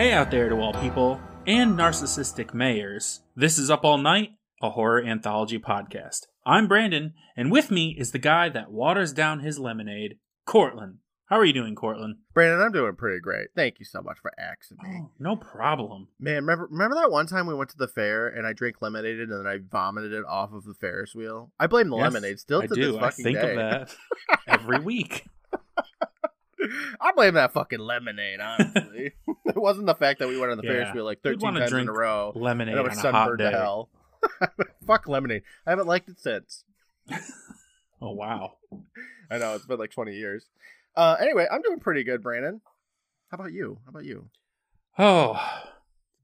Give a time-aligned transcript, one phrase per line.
[0.00, 3.20] Hey out there to all people and narcissistic mayors.
[3.36, 4.30] This is Up All Night,
[4.62, 6.20] a horror anthology podcast.
[6.46, 10.16] I'm Brandon, and with me is the guy that waters down his lemonade,
[10.46, 11.00] Courtland.
[11.26, 12.16] How are you doing, Courtland?
[12.32, 13.48] Brandon, I'm doing pretty great.
[13.54, 15.00] Thank you so much for asking me.
[15.02, 16.08] Oh, no problem.
[16.18, 19.20] Man, remember remember that one time we went to the fair and I drank lemonade
[19.20, 21.52] and then I vomited it off of the Ferris wheel?
[21.60, 22.92] I blame the Yes, lemonade still I to do.
[22.92, 23.50] this I think day.
[23.50, 23.94] of that
[24.48, 25.26] every week.
[27.00, 29.12] I blame that fucking lemonade, honestly.
[29.46, 30.94] it wasn't the fact that we went on the Ferris Yeah.
[30.94, 32.32] wheel like You'd 13 wanna times in a row.
[32.34, 33.50] Lemonade And I on was a hot sunburned day.
[33.50, 33.88] to hell.
[34.86, 35.42] Fuck lemonade.
[35.66, 36.64] I haven't liked it since.
[38.02, 38.54] Oh wow.
[39.30, 40.46] I know, it's been like 20 years.
[40.96, 42.60] Uh, anyway, I'm doing pretty good, Brandon.
[43.30, 43.78] How about you?
[43.84, 44.28] How about you?
[44.98, 45.40] Oh,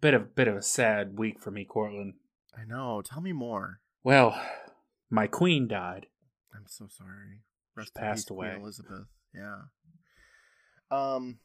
[0.01, 2.15] bit of bit of a sad week for me, Courtland.
[2.57, 3.01] I know.
[3.03, 3.81] Tell me more.
[4.03, 4.41] Well,
[5.11, 6.07] my queen died.
[6.55, 7.43] I'm so sorry.
[7.77, 8.61] Rest in passed peace, Queen away.
[8.61, 9.07] Elizabeth.
[9.35, 9.57] Yeah.
[10.91, 11.39] Um,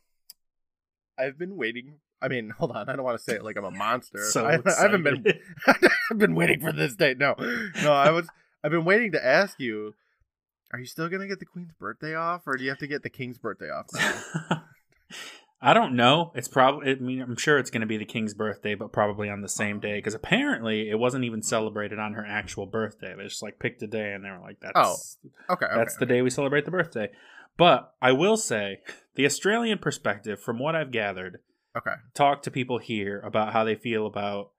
[1.18, 1.96] I've been waiting.
[2.22, 2.90] I mean, hold on.
[2.90, 4.20] I don't want to say it like I'm a monster.
[4.32, 5.26] So I, I haven't been.
[6.12, 7.16] I've been waiting for this day.
[7.18, 7.36] No,
[7.84, 7.94] no.
[7.94, 8.28] I was.
[8.64, 9.96] I've been waiting to ask you.
[10.74, 13.04] Are you still gonna get the Queen's birthday off, or do you have to get
[13.04, 13.88] the King's birthday off?
[15.64, 16.32] I don't know.
[16.34, 16.92] It's probably.
[16.92, 19.50] I mean, I'm sure it's going to be the king's birthday, but probably on the
[19.50, 23.14] same day because apparently it wasn't even celebrated on her actual birthday.
[23.16, 24.96] They just like picked a day and they were like, "That's Oh,
[25.54, 25.66] okay.
[25.68, 25.76] okay.
[25.78, 27.10] that's the day we celebrate the birthday."
[27.58, 28.80] But I will say,
[29.16, 31.40] the Australian perspective, from what I've gathered,
[31.78, 31.94] okay.
[32.14, 34.52] talk to people here about how they feel about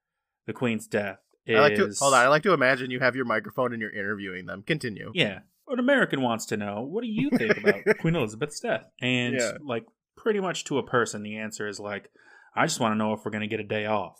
[0.46, 1.18] the queen's death.
[1.46, 2.20] Is, I like to hold on.
[2.20, 4.62] I like to imagine you have your microphone and you're interviewing them.
[4.62, 5.10] Continue.
[5.14, 5.40] Yeah.
[5.68, 8.84] An American wants to know, what do you think about Queen Elizabeth's death?
[9.00, 9.52] And Yeah.
[9.64, 9.84] like
[10.16, 12.10] pretty much to a person, the answer is like,
[12.54, 14.18] I just want to know if we're gonna get a day off.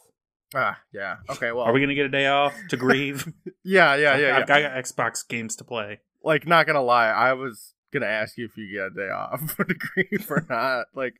[0.54, 1.16] Ah, yeah.
[1.30, 1.52] Okay.
[1.52, 3.30] Well, Are we gonna get a day off to grieve?
[3.64, 4.38] Yeah, yeah, yeah, yeah.
[4.38, 6.00] I've got Xbox games to play.
[6.24, 9.50] like not gonna lie, I was gonna ask you if you get a day off
[9.56, 10.86] for the queen or not.
[10.94, 11.14] Like,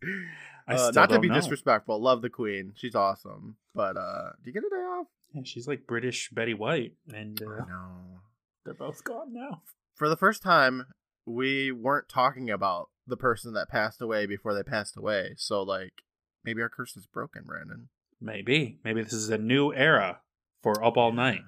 [0.66, 1.34] I uh, not to be know.
[1.34, 3.56] disrespectful, love the queen, she's awesome.
[3.74, 5.06] But uh do you get a day off?
[5.34, 8.20] Yeah, she's like British Betty White, and uh, No.
[8.64, 9.62] they're both gone now.
[9.94, 10.86] For the first time,
[11.26, 15.34] we weren't talking about the person that passed away before they passed away.
[15.36, 16.02] So like,
[16.44, 17.88] maybe our curse is broken, Brandon.
[18.20, 20.20] Maybe, maybe this is a new era
[20.62, 21.40] for Up All Night.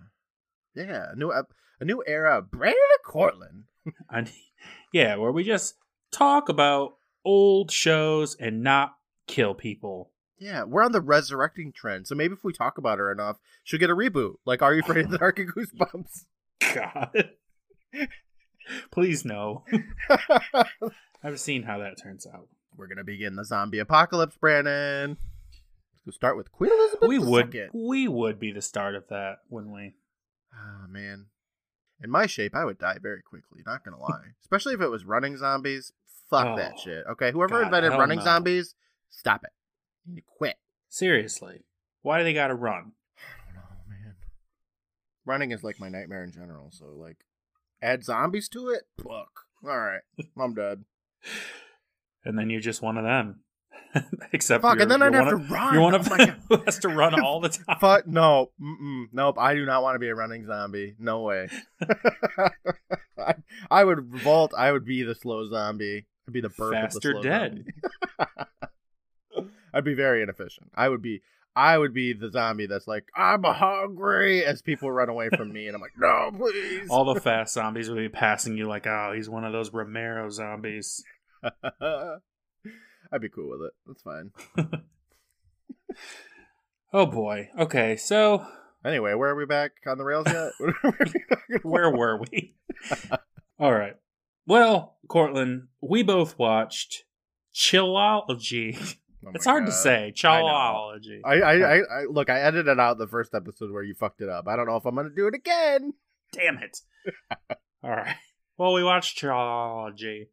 [0.74, 2.42] Yeah, a new a new era.
[2.42, 3.64] Brandon and Courtland.
[4.10, 4.30] And
[4.94, 5.74] yeah, where we just
[6.12, 8.94] talk about old shows and not
[9.26, 10.12] kill people.
[10.38, 12.06] Yeah, we're on the resurrecting trend.
[12.06, 14.36] So maybe if we talk about her enough, she'll get a reboot.
[14.46, 16.26] Like, are you afraid of the dark and goosebumps?
[16.74, 17.30] God.
[18.92, 19.64] Please no.
[21.24, 22.46] I've seen how that turns out.
[22.76, 25.16] We're gonna begin the zombie apocalypse, Brandon.
[26.06, 27.08] Let's start with Queen Elizabeth.
[27.08, 27.70] We would Second.
[27.74, 29.94] we would be the start of that, wouldn't we?
[30.54, 31.26] Ah man,
[32.02, 33.62] in my shape, I would die very quickly.
[33.66, 35.92] Not gonna lie, especially if it was running zombies.
[36.30, 37.04] Fuck Oh, that shit.
[37.10, 38.74] Okay, whoever God, invented running zombies,
[39.10, 39.50] stop it.
[40.06, 40.56] You quit.
[40.88, 41.64] Seriously.
[42.02, 42.92] Why do they gotta run?
[43.18, 44.14] I don't know, man.
[45.26, 46.70] Running is like my nightmare in general.
[46.72, 47.18] So like,
[47.82, 48.84] add zombies to it.
[48.98, 49.42] Fuck.
[49.64, 50.02] All right,
[50.38, 50.84] I'm dead.
[52.26, 53.40] And then you're just one of them.
[54.32, 55.74] Except Fuck, and then I'd have to of- run.
[55.74, 57.76] You're one Oh of them who has to run all the time.
[57.80, 59.06] Fuck no, Mm-mm.
[59.12, 59.36] nope.
[59.38, 60.94] I do not want to be a running zombie.
[60.98, 61.48] No way.
[63.18, 63.34] I,
[63.70, 64.52] I would revolt.
[64.56, 66.06] I would be the slow zombie.
[66.26, 67.64] I'd be the birth Faster of the slow dead.
[69.72, 70.70] I'd be very inefficient.
[70.74, 71.22] I would be.
[71.56, 75.68] I would be the zombie that's like, I'm hungry, as people run away from me,
[75.68, 76.88] and I'm like, no, please.
[76.90, 80.28] All the fast zombies will be passing you like, oh, he's one of those Romero
[80.30, 81.04] zombies.
[83.12, 83.72] I'd be cool with it.
[83.86, 84.32] That's fine.
[86.96, 87.48] Oh boy.
[87.58, 88.46] Okay, so
[88.84, 90.52] Anyway, where are we back on the rails yet?
[91.62, 92.54] where were we?
[93.58, 93.96] All right.
[94.46, 97.04] Well, Courtland, we both watched
[97.54, 98.96] Chillology.
[99.26, 100.12] Oh it's hard to say.
[100.14, 101.20] Chillology.
[101.24, 102.28] I, I, I, I look.
[102.28, 104.46] I edited out the first episode where you fucked it up.
[104.46, 105.94] I don't know if I'm gonna do it again.
[106.32, 106.80] Damn it.
[107.82, 108.16] All right.
[108.58, 110.26] Well, we watched Chillology.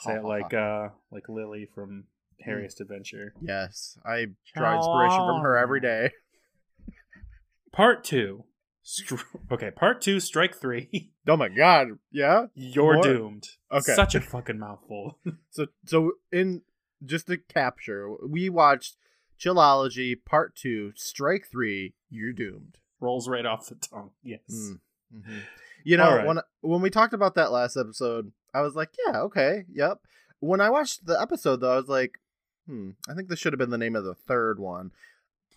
[0.00, 2.04] Say it like uh like Lily from
[2.46, 3.34] Hairiest Adventure.
[3.40, 6.10] yes, I draw inspiration from her every day.
[7.72, 8.44] Part two.
[8.82, 9.16] Str-
[9.52, 11.10] okay, part two, strike three.
[11.28, 12.46] Oh my god, yeah.
[12.54, 13.02] You're More?
[13.04, 13.48] doomed.
[13.70, 13.94] Okay.
[13.94, 15.18] Such a fucking mouthful.
[15.50, 16.62] So, so in
[17.04, 18.96] just to capture, we watched
[19.38, 21.94] Chillology Part Two, Strike Three.
[22.08, 22.78] You're doomed.
[23.00, 24.10] Rolls right off the tongue.
[24.22, 24.40] Yes.
[24.50, 24.80] Mm.
[25.14, 25.40] Mhm.
[25.84, 26.26] You know, All right.
[26.26, 29.98] when when we talked about that last episode, I was like, yeah, okay, yep.
[30.40, 32.18] When I watched the episode, though, I was like,
[32.66, 34.90] hmm, I think this should have been the name of the third one.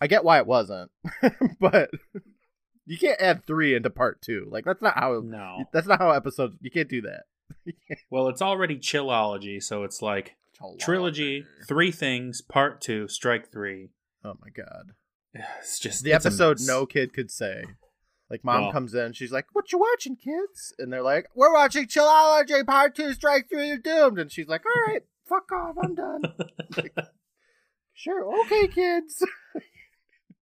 [0.00, 0.90] I get why it wasn't,
[1.60, 1.90] but
[2.86, 4.46] you can't add three into part two.
[4.50, 5.64] Like that's not how No.
[5.72, 6.56] that's not how episodes.
[6.60, 7.24] You can't do that.
[8.10, 10.36] Well, it's already Chillology, so it's like
[10.80, 13.90] trilogy, three things, part two, strike three.
[14.24, 14.92] Oh my god.
[15.60, 17.64] It's just The it's episode no kid could say.
[18.30, 21.52] Like mom Well- comes in, she's like, "What you watching, kids?" And they're like, "We're
[21.52, 25.76] watching Chillology Part Two: Strike Three: You're Doomed." And she's like, "All right, fuck off,
[25.82, 26.22] I'm done."
[26.76, 26.96] Like,
[27.92, 29.22] sure, okay, kids.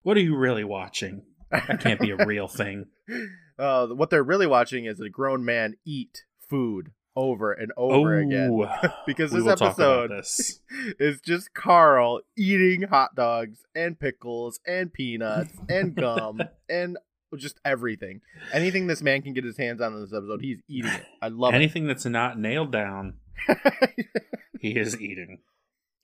[0.02, 1.22] What are you really watching?
[1.50, 2.86] That can't be a real thing.
[3.56, 8.50] Uh, what they're really watching is a grown man eat food over and over again.
[9.06, 10.60] Because this will talk about episode this.
[10.98, 16.98] is just Carl eating hot dogs and pickles and peanuts and gum and
[17.36, 18.20] just everything.
[18.52, 21.04] Anything this man can get his hands on in this episode, he's eating it.
[21.22, 23.14] I love Anything that's not nailed down,
[24.60, 25.38] he is eating.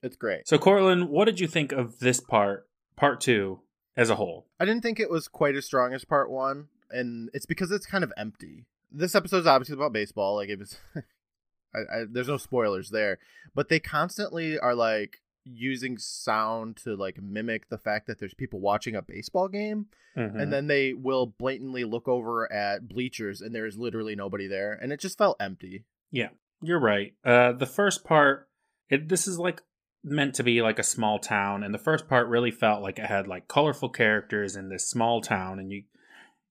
[0.03, 0.47] it's great.
[0.47, 3.59] So, Courtland, what did you think of this part, part two,
[3.95, 4.47] as a whole?
[4.59, 7.85] I didn't think it was quite as strong as part one, and it's because it's
[7.85, 8.65] kind of empty.
[8.91, 10.35] This episode is obviously about baseball.
[10.35, 10.77] Like it was,
[11.75, 13.19] I, I, there's no spoilers there,
[13.55, 18.59] but they constantly are like using sound to like mimic the fact that there's people
[18.59, 20.41] watching a baseball game, Mhm.
[20.41, 24.73] and then they will blatantly look over at bleachers, and there is literally nobody there,
[24.73, 25.85] and it just felt empty.
[26.11, 26.29] Yeah.
[26.61, 27.15] You're right.
[27.25, 28.47] Uh, the first part,
[28.89, 29.61] it, this is like
[30.03, 33.05] meant to be like a small town, and the first part really felt like it
[33.05, 35.83] had like colorful characters in this small town, and you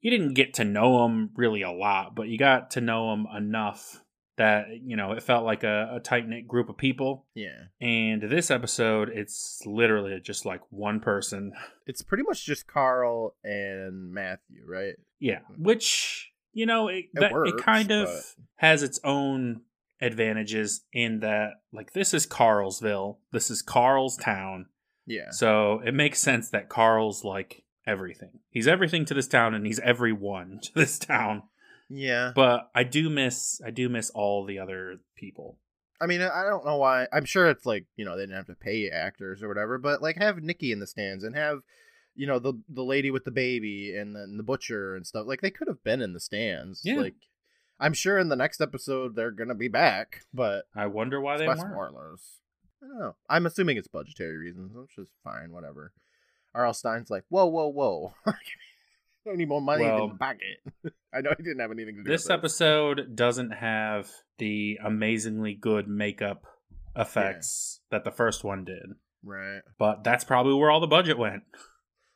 [0.02, 3.26] you didn't get to know them really a lot, but you got to know them
[3.36, 4.02] enough
[4.40, 7.26] that you know it felt like a, a tight knit group of people.
[7.34, 11.52] Yeah, And this episode, it's literally just like one person.
[11.86, 14.94] it's pretty much just Carl and Matthew, right?
[15.18, 19.60] Yeah, which you know it It that, works, it kind of but- has its own
[20.00, 24.66] advantages in that like this is Carlsville, this is Carl's town,
[25.06, 28.40] Yeah, so it makes sense that Carl's like everything.
[28.50, 31.42] He's everything to this town, and he's everyone to this town.
[31.90, 32.32] Yeah.
[32.34, 35.58] But I do miss I do miss all the other people.
[36.00, 37.06] I mean, I don't know why.
[37.12, 40.00] I'm sure it's like you know they didn't have to pay actors or whatever, but
[40.00, 41.60] like have Nikki in the stands and have
[42.14, 45.26] you know the the lady with the baby and then the butcher and stuff.
[45.26, 46.80] Like they could have been in the stands.
[46.84, 47.00] Yeah.
[47.00, 47.16] Like
[47.78, 51.46] I'm sure in the next episode they're gonna be back, but I wonder why they
[51.46, 51.60] weren't.
[52.82, 53.16] I don't know.
[53.28, 55.52] I'm assuming it's budgetary reasons, which is fine.
[55.52, 55.92] Whatever.
[56.54, 56.74] R.L.
[56.74, 58.14] Stine's like, whoa, whoa, whoa.
[59.30, 60.94] I need more money Well, in the pocket.
[61.14, 62.34] I know he didn't have anything to do This with it.
[62.34, 64.08] episode doesn't have
[64.38, 66.44] the amazingly good makeup
[66.96, 68.82] effects that the first one did.
[69.22, 69.60] Right.
[69.78, 71.42] But that's probably where all the budget went.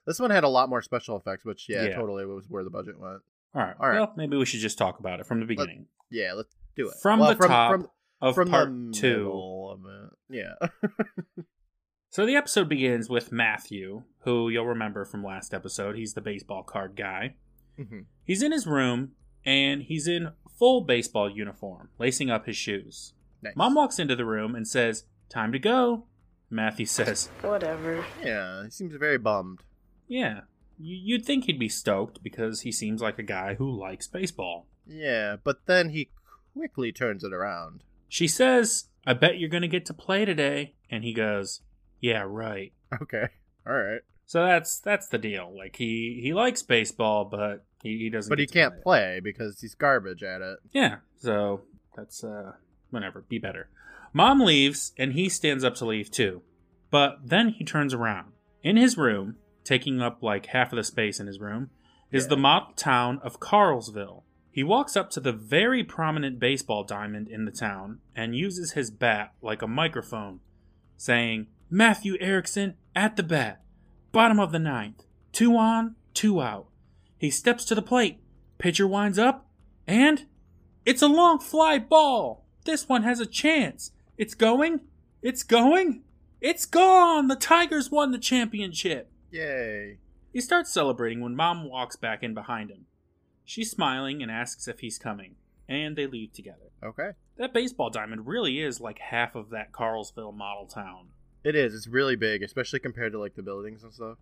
[0.06, 1.96] This one had a lot more special effects, which yeah, Yeah.
[1.96, 3.20] totally was where the budget went.
[3.54, 3.74] All right.
[3.78, 4.00] All right.
[4.00, 5.86] Well, maybe we should just talk about it from the beginning.
[6.10, 6.94] Yeah, let's do it.
[7.02, 7.88] From Well, the top from,
[8.20, 9.30] of from part the two.
[9.70, 10.36] of it.
[10.36, 10.68] Yeah.
[12.14, 15.96] So the episode begins with Matthew, who you'll remember from last episode.
[15.96, 17.34] He's the baseball card guy.
[17.76, 18.05] Mhm.
[18.22, 23.14] He's in his room and he's in full baseball uniform, lacing up his shoes.
[23.43, 23.56] Nice.
[23.56, 26.06] Mom walks into the room and says, Time to go.
[26.50, 28.05] Matthew says, Whatever.
[28.22, 29.64] Yeah, he seems very bummed.
[30.06, 30.43] Yeah.
[30.78, 34.69] You'd think he'd be stoked because he seems like a guy who likes baseball.
[34.87, 36.11] Yeah, but then he
[36.52, 37.82] quickly turns it around.
[38.08, 40.75] She says, I bet you're going to get to play today.
[40.88, 41.61] And he goes,
[42.04, 42.72] Yeah, right.
[43.00, 43.24] Okay.
[43.66, 44.00] All right.
[44.26, 45.50] So that's that's the deal.
[45.56, 48.28] Like he he likes baseball, but he, he doesn't.
[48.28, 48.82] But he can't play.
[48.82, 50.58] play because he's garbage at it.
[50.73, 50.96] Yeah.
[51.16, 51.62] So
[51.96, 52.52] that's uh
[52.90, 53.25] whatever.
[53.28, 53.68] Be better.
[54.12, 56.42] Mom leaves and he stands up to leave too.
[56.90, 58.32] But then he turns around.
[58.62, 61.70] In his room, taking up like half of the space in his room,
[62.12, 62.28] is Yeah.
[62.30, 64.23] the model town of Carlsville.
[64.52, 68.90] He walks up to the very prominent baseball diamond in the town and uses his
[68.90, 70.38] bat like a microphone,
[70.96, 73.61] saying, Matthew Erickson at the bat,
[74.12, 75.02] bottom of the ninth,
[75.33, 76.69] two on, two out.
[77.19, 78.21] He steps to the plate,
[78.59, 79.49] pitcher winds up,
[79.85, 80.26] and
[80.87, 82.47] it's a long fly ball.
[82.64, 83.90] This one has a chance.
[84.16, 84.83] It's going.
[85.21, 86.04] It's going.
[86.40, 87.26] It's gone.
[87.26, 89.11] The Tigers won the championship.
[89.33, 89.99] Yay.
[90.33, 92.87] He starts celebrating when Mom walks back in behind him.
[93.45, 95.35] She's smiling and asks if he's coming,
[95.69, 96.71] and they leave together.
[96.85, 97.11] Okay.
[97.37, 101.09] That baseball diamond really is like half of that Carlsville model town.
[101.44, 101.74] It is.
[101.74, 104.18] It's really big, especially compared to like the buildings and stuff.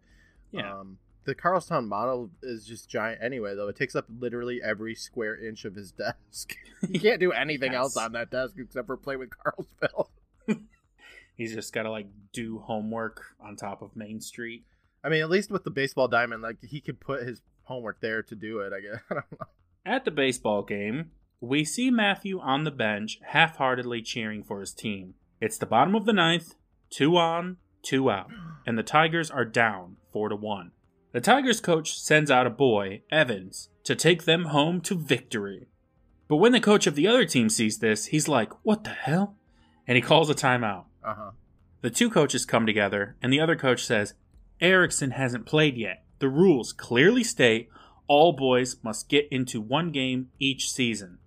[0.51, 0.81] Yeah.
[0.81, 3.69] Um, the Carlstown model is just giant anyway, though.
[3.69, 6.55] It takes up literally every square inch of his desk.
[6.89, 10.09] you can't do anything else on that desk except for play with Carlsville.
[11.37, 14.65] He's just got to like do homework on top of Main Street.
[15.05, 18.23] I mean, at least with the baseball diamond, like he could put his homework there
[18.25, 18.73] to do it.
[18.73, 19.01] I guess.
[19.11, 19.47] I don't know.
[19.85, 21.11] At the baseball game,
[21.41, 25.15] we see Matthew on the bench half heartedly cheering for his team.
[25.41, 26.55] It's the bottom of the ninth,
[26.93, 28.31] two on, two out,
[28.67, 30.71] and the Tigers are down four to one.
[31.13, 35.69] The Tigers coach sends out a boy, Evans, to take them home to victory.
[36.29, 39.37] But when the coach of the other team sees this, he's like, What the hell?
[39.87, 40.85] And he calls a timeout.
[41.05, 41.31] Uh huh.
[41.81, 44.15] The two coaches come together, and the other coach says,
[44.61, 46.05] Erickson hasn't played yet.
[46.21, 47.69] The rules clearly state
[48.07, 51.19] all boys must get into one game each season.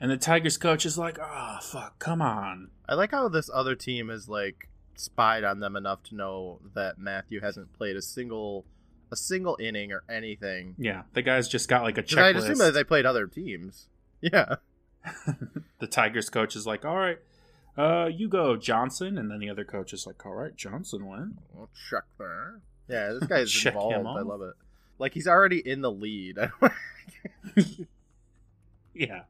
[0.00, 2.70] And the Tigers coach is like, oh, fuck, come on.
[2.88, 6.98] I like how this other team is like spied on them enough to know that
[6.98, 8.64] Matthew hasn't played a single
[9.10, 10.74] a single inning or anything.
[10.78, 13.88] Yeah, the guy's just got like a 'Cause I'd assume that they played other teams.
[14.20, 14.54] Yeah.
[15.80, 17.18] the Tigers coach is like, all right,
[17.76, 19.18] uh, you go, Johnson.
[19.18, 21.38] And then the other coach is like, all right, Johnson went.
[21.52, 22.60] Well, check there.
[22.88, 23.96] Yeah, this guy's Check involved.
[23.96, 24.54] I love it.
[25.00, 26.38] Like he's already in the lead.
[28.94, 29.22] Yeah.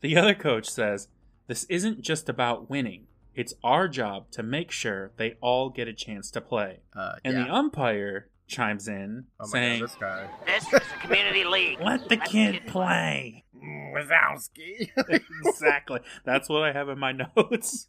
[0.00, 1.08] The other coach says,
[1.48, 3.06] this isn't just about winning.
[3.38, 6.80] It's our job to make sure they all get a chance to play.
[6.96, 7.44] uh, And yeah.
[7.44, 10.28] the umpire chimes in, oh my saying, god, this guy.
[10.46, 11.78] This is a community league.
[11.80, 13.44] let the kid play.
[13.56, 14.90] Mm, Wazowski.
[15.44, 16.00] exactly.
[16.24, 17.86] That's what I have in my notes.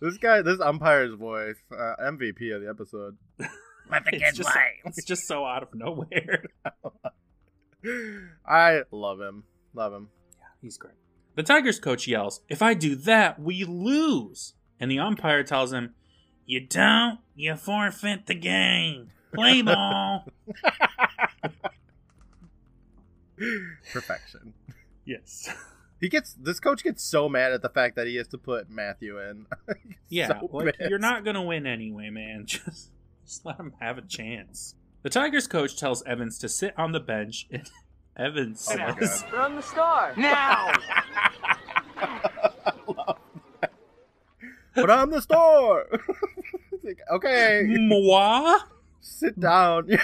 [0.00, 3.16] this guy, this umpire's voice, uh, MVP of the episode.
[3.90, 4.80] Let the kid just, play.
[4.84, 6.44] it's just so out of nowhere.
[8.46, 9.44] I love him.
[9.74, 10.08] Love him.
[10.38, 10.94] Yeah, he's great.
[11.36, 14.54] The Tigers coach yells, If I do that, we lose.
[14.78, 15.94] And the umpire tells him,
[16.46, 19.08] You don't, you forfeit the game.
[19.32, 20.26] Play ball.
[23.92, 24.54] Perfection.
[25.04, 25.48] yes.
[26.00, 28.70] He gets this coach gets so mad at the fact that he has to put
[28.70, 29.46] Matthew in.
[30.12, 32.42] Yeah, so like, you're not going to win anyway, man.
[32.46, 32.90] Just,
[33.24, 34.74] just let him have a chance.
[35.04, 37.70] The Tigers coach tells Evans to sit on the bench, and
[38.20, 39.32] Evans Oh my says, God.
[39.32, 40.12] Run the star.
[40.16, 40.72] Now.
[44.74, 45.86] But I'm the star.
[46.84, 48.58] Like, okay, Moi?
[49.00, 49.88] sit down.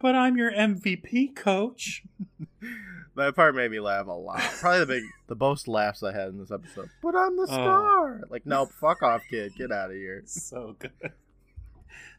[0.00, 2.02] But I'm your MVP coach.
[3.16, 4.38] that part made me laugh a lot.
[4.60, 6.90] Probably the big, the most laughs I had in this episode.
[7.02, 7.46] But I'm the Oh.
[7.46, 8.20] star.
[8.28, 9.54] Like, no, fuck off, kid.
[9.56, 10.22] Get out of here.
[10.26, 10.90] So good.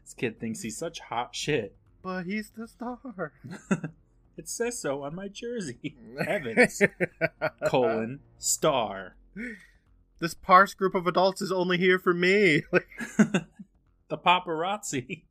[0.02, 1.76] This kid thinks he's such hot shit.
[2.02, 3.32] But he's the star.
[4.36, 5.96] It says so on my jersey.
[6.26, 6.82] Evans,
[7.66, 9.16] colon, star.
[10.18, 12.62] This parse group of adults is only here for me.
[13.18, 13.46] the
[14.16, 15.24] paparazzi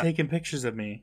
[0.00, 1.02] taking pictures of me.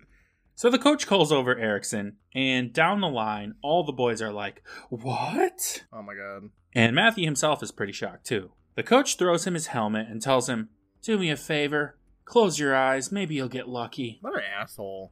[0.56, 4.64] So the coach calls over Erickson, and down the line, all the boys are like,
[4.90, 5.84] What?
[5.92, 6.50] oh my god.
[6.74, 8.52] And Matthew himself is pretty shocked too.
[8.76, 10.70] The coach throws him his helmet and tells him,
[11.02, 14.18] Do me a favor, close your eyes, maybe you'll get lucky.
[14.22, 15.12] What an asshole.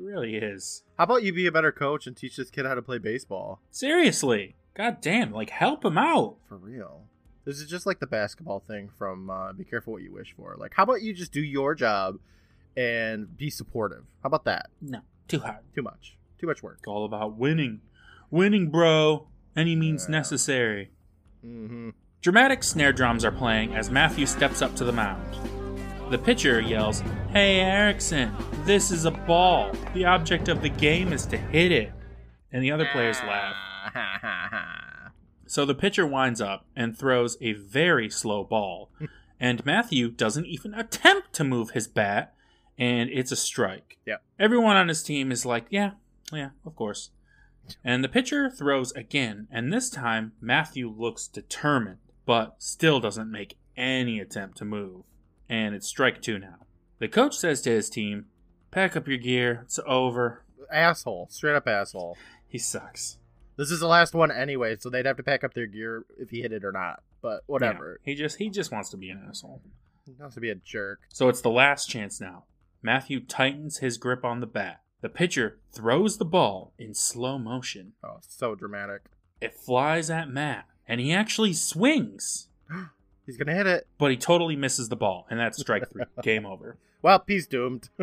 [0.00, 0.82] He really is.
[0.96, 3.60] How about you be a better coach and teach this kid how to play baseball?
[3.70, 4.56] Seriously.
[4.74, 6.36] God damn, like help him out.
[6.48, 7.02] For real.
[7.44, 10.56] This is just like the basketball thing from uh, Be Careful What You Wish For.
[10.58, 12.18] Like, how about you just do your job
[12.78, 14.04] and be supportive?
[14.22, 14.70] How about that?
[14.80, 15.58] No, too hard.
[15.74, 16.16] Too much.
[16.38, 16.76] Too much work.
[16.78, 17.80] It's all about winning.
[18.30, 19.26] Winning, bro.
[19.54, 20.12] Any means Yeah.
[20.12, 20.90] necessary.
[21.44, 21.90] Mm-hmm.
[22.22, 25.36] Dramatic snare drums are playing as Matthew steps up to the mound.
[26.10, 29.70] The pitcher yells, Hey Erickson, this is a ball.
[29.94, 31.92] The object of the game is to hit it.
[32.52, 33.54] And the other players laugh.
[35.46, 38.88] So the pitcher winds up and throws a very slow ball.
[39.40, 42.32] and Matthew doesn't even attempt to move his bat,
[42.78, 43.98] and it's a strike.
[44.06, 44.18] Yeah.
[44.38, 45.92] Everyone on his team is like, Yeah,
[46.32, 47.10] yeah, of course.
[47.84, 53.58] And the pitcher throws again, and this time Matthew looks determined, but still doesn't make
[53.76, 55.02] any attempt to move.
[55.50, 56.66] And it's strike two now.
[57.00, 58.26] The coach says to his team,
[58.70, 60.44] Pack up your gear, it's over.
[60.72, 61.26] asshole.
[61.30, 62.16] Straight up asshole.
[62.48, 63.18] He sucks.
[63.56, 66.30] This is the last one anyway, so they'd have to pack up their gear if
[66.30, 67.02] he hit it or not.
[67.20, 68.00] But whatever.
[68.04, 69.60] Yeah, he just he just wants to be an asshole.
[70.06, 71.00] He wants to be a jerk.
[71.08, 72.44] So it's the last chance now.
[72.82, 74.80] Matthew tightens his grip on the bat.
[75.02, 77.92] The pitcher throws the ball in slow motion.
[78.04, 79.02] Oh, so dramatic.
[79.40, 82.48] It flies at Matt, and he actually swings,
[83.30, 83.86] He's gonna hit it.
[83.98, 86.04] but he totally misses the ball, and that's strike three.
[86.22, 86.76] Game over.
[87.02, 87.88] Well, he's doomed.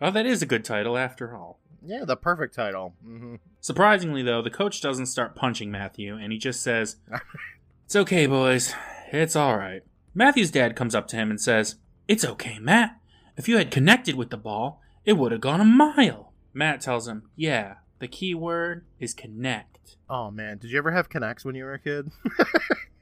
[0.00, 1.60] Oh, that is a good title after all.
[1.80, 2.94] yeah, the perfect title.
[3.04, 6.96] hmm Surprisingly, though, the coach doesn't start punching Matthew, and he just says,
[7.84, 8.74] It's okay, boys.
[9.12, 9.82] It's all right.
[10.12, 11.76] Matthew's dad comes up to him and says,
[12.08, 12.98] It's okay, Matt.
[13.36, 16.32] If you had connected with the ball, it would have gone a mile.
[16.52, 19.96] Matt tells him, Yeah, the key word is connect.
[20.10, 22.10] Oh man, did you ever have K'NEX when you were a kid?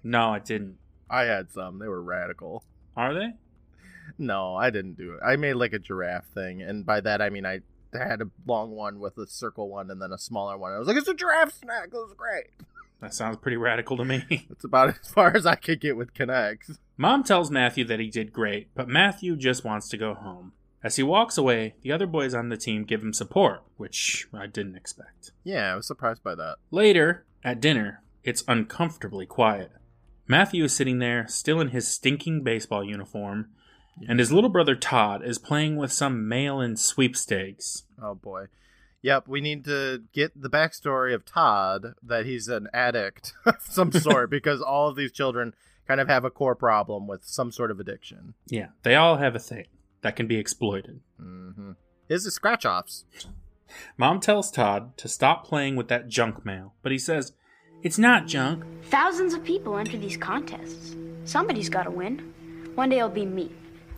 [0.05, 0.77] No, I didn't.
[1.11, 1.79] I had some.
[1.79, 2.65] They were radical.
[2.97, 3.35] Are they?
[4.19, 5.21] No, I didn't do it.
[5.25, 7.61] I made like a giraffe thing, and by that I mean I
[7.93, 10.73] had a long one with a circle one and then a smaller one.
[10.73, 11.89] I was like, it's a giraffe snack.
[11.89, 12.47] It was great.
[13.01, 14.25] That sounds pretty radical to me.
[14.49, 16.79] That's about as far as I could get with K'NEX.
[16.97, 20.53] Mom tells Matthew that he did great, but Matthew just wants to go home.
[20.83, 24.47] As he walks away, the other boys on the team give him support, which I
[24.47, 25.33] didn't expect.
[25.45, 26.57] Yeah, I was surprised by that.
[26.71, 29.73] Later, at dinner, it's uncomfortably quiet.
[30.31, 33.49] Matthew is sitting there, still in his stinking baseball uniform,
[34.09, 37.83] and his little brother Todd is playing with some mail in sweepstakes.
[38.01, 38.45] Oh boy.
[39.03, 43.91] Yep, we need to get the backstory of Todd that he's an addict of some
[43.93, 45.53] sort because all of these children
[45.89, 48.35] kind of have a core problem with some sort of addiction.
[48.47, 49.67] Yeah, they all have a thing
[50.03, 51.01] that can be exploited.
[51.21, 51.73] Mm-hmm.
[52.09, 53.05] His is scratch offs.
[53.97, 57.33] Mom tells Todd to stop playing with that junk mail, but he says,
[57.83, 58.65] It's not junk.
[58.91, 60.97] Thousands of people enter these contests.
[61.25, 62.19] Somebody's got to win.
[62.75, 63.51] One day it'll be me.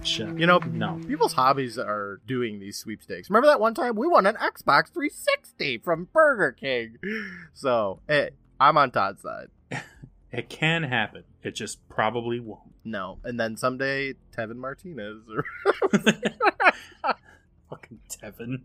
[0.05, 1.01] Shut You know, no.
[1.07, 3.31] people's hobbies are doing these sweepstakes.
[3.31, 6.97] Remember that one time we won an Xbox 360 from Burger King?
[7.53, 9.49] So, hey, I'm on Todd's side.
[10.33, 11.25] It can happen.
[11.43, 12.73] It just probably won't.
[12.85, 13.19] No.
[13.23, 15.19] And then someday, Tevin Martinez.
[15.31, 15.45] Or...
[17.69, 18.63] Fucking Tevin.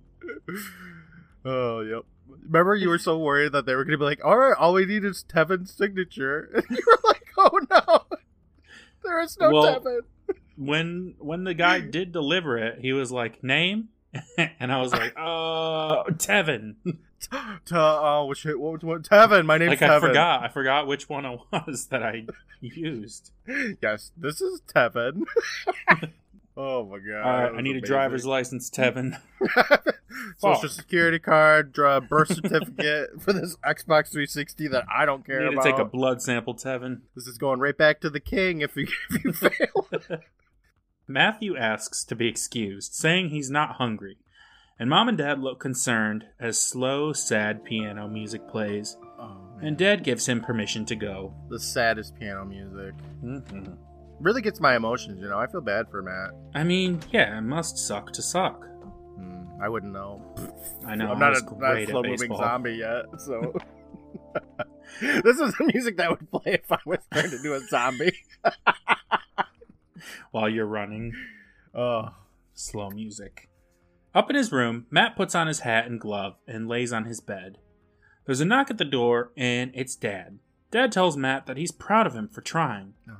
[1.45, 2.03] Oh, yep.
[2.43, 4.73] Remember you were so worried that they were going to be like, all right, all
[4.73, 6.49] we need is Tevin's signature.
[6.69, 8.17] And you were like, oh no,
[9.03, 9.99] there is no Well- Tevin.
[10.57, 13.89] When when the guy did deliver it, he was like, Name?
[14.37, 16.75] and I was like, Uh Tevin.
[17.19, 19.89] Te- uh, which, what, what, Tevin, my name's like Tevin.
[19.89, 20.43] I forgot.
[20.43, 22.25] I forgot which one it was that I
[22.61, 23.31] used.
[23.81, 25.23] Yes, this is Tevin.
[26.57, 27.21] Oh my god.
[27.25, 29.19] All right, I was need a driver's license, Tevin.
[30.37, 35.55] social security card, dra- birth certificate for this Xbox 360 that I don't care need
[35.55, 37.01] to take a blood sample, Tevin.
[37.15, 40.19] This is going right back to the king if you if you fail.
[41.07, 44.17] Matthew asks to be excused, saying he's not hungry.
[44.79, 50.03] And mom and dad look concerned as slow, sad piano music plays, oh, and dad
[50.03, 51.33] gives him permission to go.
[51.49, 53.39] the saddest piano music hmm
[54.19, 55.19] really gets my emotions.
[55.21, 56.31] You know, I feel bad for Matt.
[56.53, 58.65] I mean, yeah, it must suck to suck.
[59.15, 60.21] Hmm, I wouldn't know.
[60.85, 61.11] I know.
[61.11, 63.53] I'm not a, not a slow moving zombie yet, so.
[65.01, 68.17] this is the music that would play if I was turned into a zombie.
[70.31, 71.13] While you're running,
[71.73, 72.09] Oh,
[72.53, 73.49] slow music.
[74.15, 77.19] Up in his room, Matt puts on his hat and glove and lays on his
[77.19, 77.57] bed.
[78.25, 80.39] There's a knock at the door, and it's Dad.
[80.71, 83.13] Dad tells Matt that he's proud of him for trying, oh.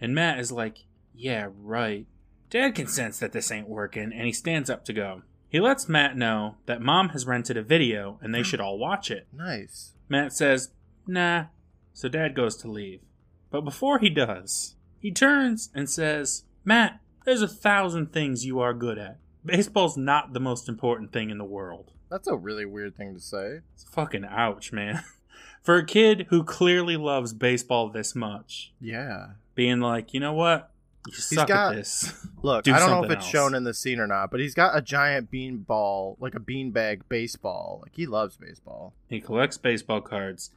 [0.00, 0.78] And Matt is like,
[1.14, 2.06] Yeah, right.
[2.50, 5.22] Dad can sense that this ain't working, and he stands up to go.
[5.48, 9.10] He lets Matt know that Mom has rented a video and they should all watch
[9.10, 9.26] it.
[9.32, 9.92] Nice.
[10.08, 10.70] Matt says,
[11.06, 11.46] Nah.
[11.92, 13.00] So Dad goes to leave.
[13.50, 18.72] But before he does, he turns and says, Matt, there's a thousand things you are
[18.72, 19.18] good at.
[19.44, 21.90] Baseball's not the most important thing in the world.
[22.10, 23.60] That's a really weird thing to say.
[23.74, 25.02] It's fucking ouch, man.
[25.62, 29.32] For a kid who clearly loves baseball this much, Yeah.
[29.54, 30.70] Being like, you know what?
[31.06, 32.26] You suck got- at this.
[32.42, 33.30] Look, Do I don't know if it's else.
[33.30, 36.40] shown in the scene or not, but he's got a giant bean ball, like a
[36.40, 37.80] beanbag baseball.
[37.82, 38.94] Like he loves baseball.
[39.08, 40.50] he collects baseball cards.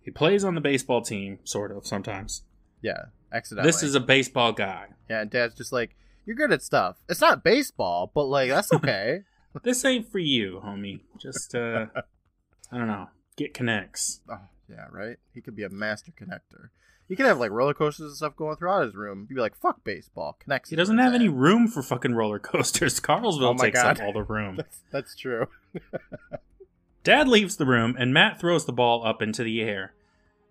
[0.00, 2.42] He plays on the baseball team, sort of, sometimes.
[2.82, 3.68] Yeah, accidentally.
[3.70, 4.88] This is a baseball guy.
[5.08, 5.22] yeah.
[5.22, 6.96] And Dad's just like, "You're good at stuff.
[7.08, 9.20] It's not baseball, but like that's okay."
[9.62, 11.00] This ain't for you, homie.
[11.18, 11.86] Just, uh,
[12.72, 13.08] I don't know.
[13.36, 14.20] Get K'NEX.
[14.28, 15.16] oh, yeah, right.
[15.32, 16.68] He could be a master connector.
[17.08, 19.26] He could have like roller coasters and stuff going throughout his room.
[19.28, 20.70] He'd be like, "Fuck baseball." K'NEX.
[20.70, 22.98] He doesn't have any room for fucking roller coasters.
[23.00, 24.00] Carlsville Oh takes God.
[24.00, 24.56] up all the room.
[24.58, 25.46] That's, that's true.
[27.04, 29.94] Dad leaves the room, and Matt throws the ball up into the air.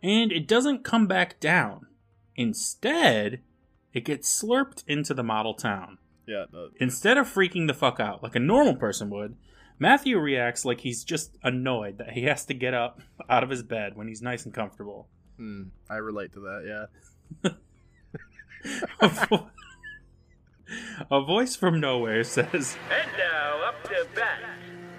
[0.03, 1.87] And it doesn't come back down.
[2.35, 3.41] Instead,
[3.93, 5.97] it gets slurped into the model town.
[6.27, 6.45] Yeah.
[6.53, 9.35] No, Instead of freaking the fuck out like a normal person would,
[9.79, 13.63] Matthew reacts like he's just annoyed that he has to get up out of his
[13.63, 15.07] bed when he's nice and comfortable.
[15.43, 16.87] Hmm, I relate to that.
[17.43, 17.51] Yeah.
[19.01, 19.49] A, vo-
[21.11, 24.39] a voice from nowhere says, And now up to bat,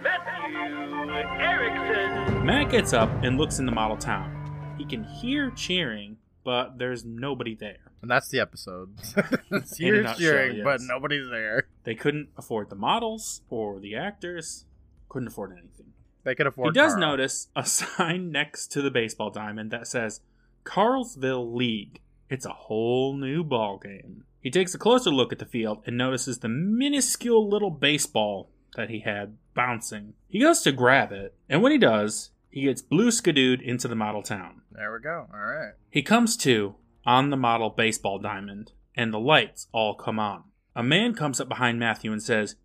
[0.02, 2.44] Matthew Erickson.
[2.46, 4.74] Matt gets up and looks in the model town.
[4.76, 7.78] He can hear cheering, but there's nobody there.
[8.02, 8.90] And that's the episode.
[9.50, 11.68] It's In a You're nutshell, cheering, but nobody's there.
[11.84, 14.66] They couldn't afford the models or the actors,
[15.08, 15.92] couldn't afford anything.
[16.24, 16.74] They could afford.
[16.74, 17.00] He does Carl.
[17.00, 20.20] notice a sign next to the baseball diamond that says
[20.64, 22.00] Carlsville League.
[22.28, 24.24] It's a whole new ball game.
[24.40, 28.90] He takes a closer look at the field and notices the minuscule little baseball that
[28.90, 30.14] he had bouncing.
[30.28, 33.94] He goes to grab it, and when he does, he gets blue skidooed into the
[33.94, 34.62] model town.
[34.72, 35.26] There we go.
[35.32, 35.72] All right.
[35.90, 36.74] He comes to
[37.06, 40.44] on the model baseball diamond, and the lights all come on.
[40.76, 42.56] A man comes up behind Matthew and says,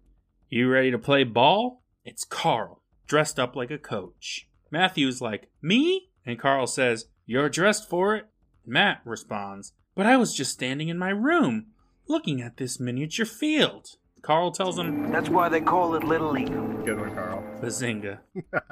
[0.49, 1.83] You ready to play ball?
[2.03, 4.47] It's Carl, dressed up like a coach.
[4.71, 6.09] Matthew's like, Me?
[6.25, 8.25] And Carl says, You're dressed for it?
[8.65, 11.67] Matt responds, But I was just standing in my room,
[12.07, 13.97] looking at this miniature field.
[14.23, 16.51] Carl tells him, That's why they call it Little League.
[16.83, 17.43] Good one, Carl.
[17.61, 18.17] Bazinga.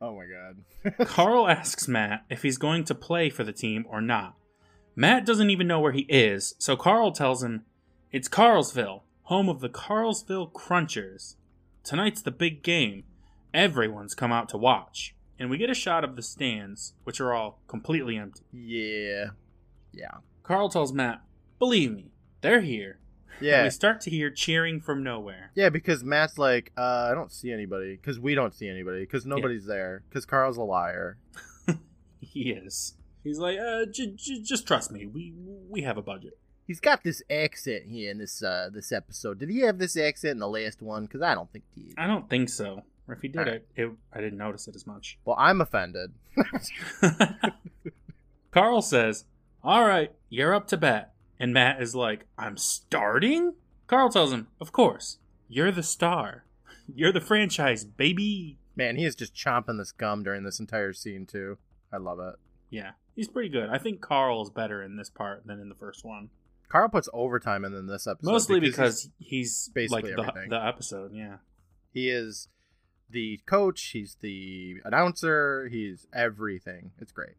[0.00, 1.06] oh my god.
[1.06, 4.34] Carl asks Matt if he's going to play for the team or not.
[4.96, 7.66] Matt doesn't even know where he is, so Carl tells him
[8.10, 11.36] it's Carlsville, home of the Carlsville Crunchers.
[11.82, 13.04] Tonight's the big game.
[13.52, 15.14] Everyone's come out to watch.
[15.38, 18.42] And we get a shot of the stands, which are all completely empty.
[18.52, 19.26] Yeah.
[19.92, 20.18] Yeah.
[20.42, 21.22] Carl tells Matt,
[21.58, 22.98] Believe me, they're here.
[23.38, 23.62] And Yeah.
[23.64, 25.50] we start to hear cheering from nowhere.
[25.54, 27.96] Yeah, because Matt's like, uh, I don't see anybody.
[27.96, 29.00] Because we don't see anybody.
[29.00, 30.02] Because nobody's there.
[30.08, 31.18] Because Carl's a liar.
[32.20, 32.94] He is.
[33.22, 35.06] He's like, uh, j- j- just trust me.
[35.06, 35.32] We
[35.68, 36.38] we have a budget.
[36.66, 39.38] He's got this accent here in this uh this episode.
[39.38, 41.04] Did he have this accent in the last one?
[41.04, 41.82] Because I don't think he.
[41.84, 41.94] did.
[41.98, 42.82] I don't think so.
[43.06, 43.62] Or if he did Alright.
[43.76, 45.18] it, it, I didn't notice it as much.
[45.24, 46.12] Well, I'm offended.
[48.50, 49.24] Carl says,
[49.62, 51.12] All right, you're up to bat.
[51.38, 53.54] And Matt is like, I'm starting?
[53.86, 55.18] Carl tells him, Of course.
[55.48, 56.44] You're the star.
[56.94, 58.58] You're the franchise, baby.
[58.76, 61.58] Man, he is just chomping this gum during this entire scene too.
[61.92, 62.34] I love it.
[62.70, 63.68] Yeah, he's pretty good.
[63.70, 66.30] I think Carl's better in this part than in the first one.
[66.68, 68.30] Carl puts overtime in in this episode.
[68.30, 71.36] Mostly he's- because he's, basically like the, the episode, yeah.
[71.92, 72.48] he is
[73.14, 73.82] the coach.
[73.92, 75.68] He's the announcer.
[75.70, 76.90] He's everything.
[77.00, 77.36] It's great.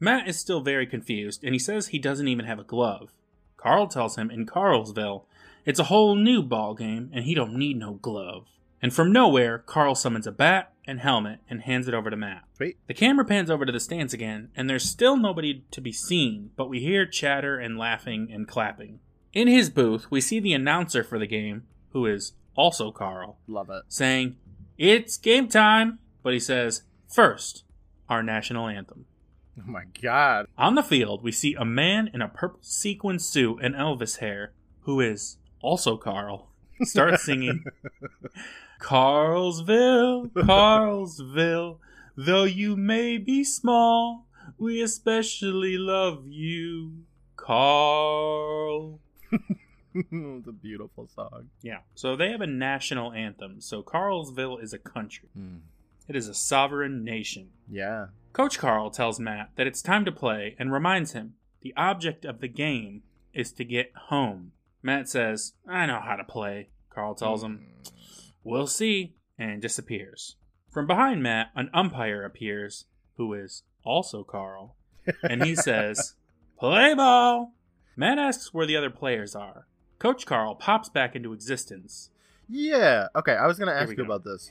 [0.00, 3.12] Matt is still very confused, and he says he doesn't even have a glove.
[3.56, 5.24] Carl tells him in Carlsville,
[5.64, 8.46] it's a whole new ball game, and he don't need no glove.
[8.80, 12.44] And from nowhere, Carl summons a bat and helmet and hands it over to Matt.
[12.56, 12.78] Sweet.
[12.86, 16.50] The camera pans over to the stands again, and there's still nobody to be seen,
[16.56, 19.00] but we hear chatter and laughing and clapping.
[19.32, 23.68] In his booth, we see the announcer for the game, who is also Carl, Love
[23.68, 23.82] it.
[23.88, 24.36] saying,
[24.78, 25.98] It's game time!
[26.22, 27.64] But he says, First,
[28.08, 29.06] our national anthem.
[29.58, 30.46] Oh my god.
[30.56, 34.52] On the field, we see a man in a purple sequin suit and Elvis hair,
[34.82, 37.64] who is also Carl, start singing
[38.80, 41.78] Carlsville, Carlsville,
[42.16, 44.26] though you may be small,
[44.58, 49.00] we especially love you, Carl.
[50.10, 51.50] it's a beautiful song.
[51.62, 55.28] Yeah, so they have a national anthem, so Carlsville is a country.
[55.34, 55.56] Hmm.
[56.08, 57.50] It is a sovereign nation.
[57.70, 58.06] Yeah.
[58.32, 62.40] Coach Carl tells Matt that it's time to play and reminds him the object of
[62.40, 63.02] the game
[63.34, 64.52] is to get home.
[64.82, 66.70] Matt says, I know how to play.
[66.88, 67.88] Carl tells him, hmm.
[68.42, 70.36] We'll see, and disappears.
[70.70, 74.76] From behind Matt, an umpire appears, who is also Carl,
[75.22, 76.14] and he says,
[76.58, 77.52] Play ball!
[77.96, 79.66] Matt asks where the other players are.
[79.98, 82.10] Coach Carl pops back into existence.
[82.48, 83.08] Yeah.
[83.14, 84.04] Okay, I was gonna ask you go.
[84.04, 84.50] about this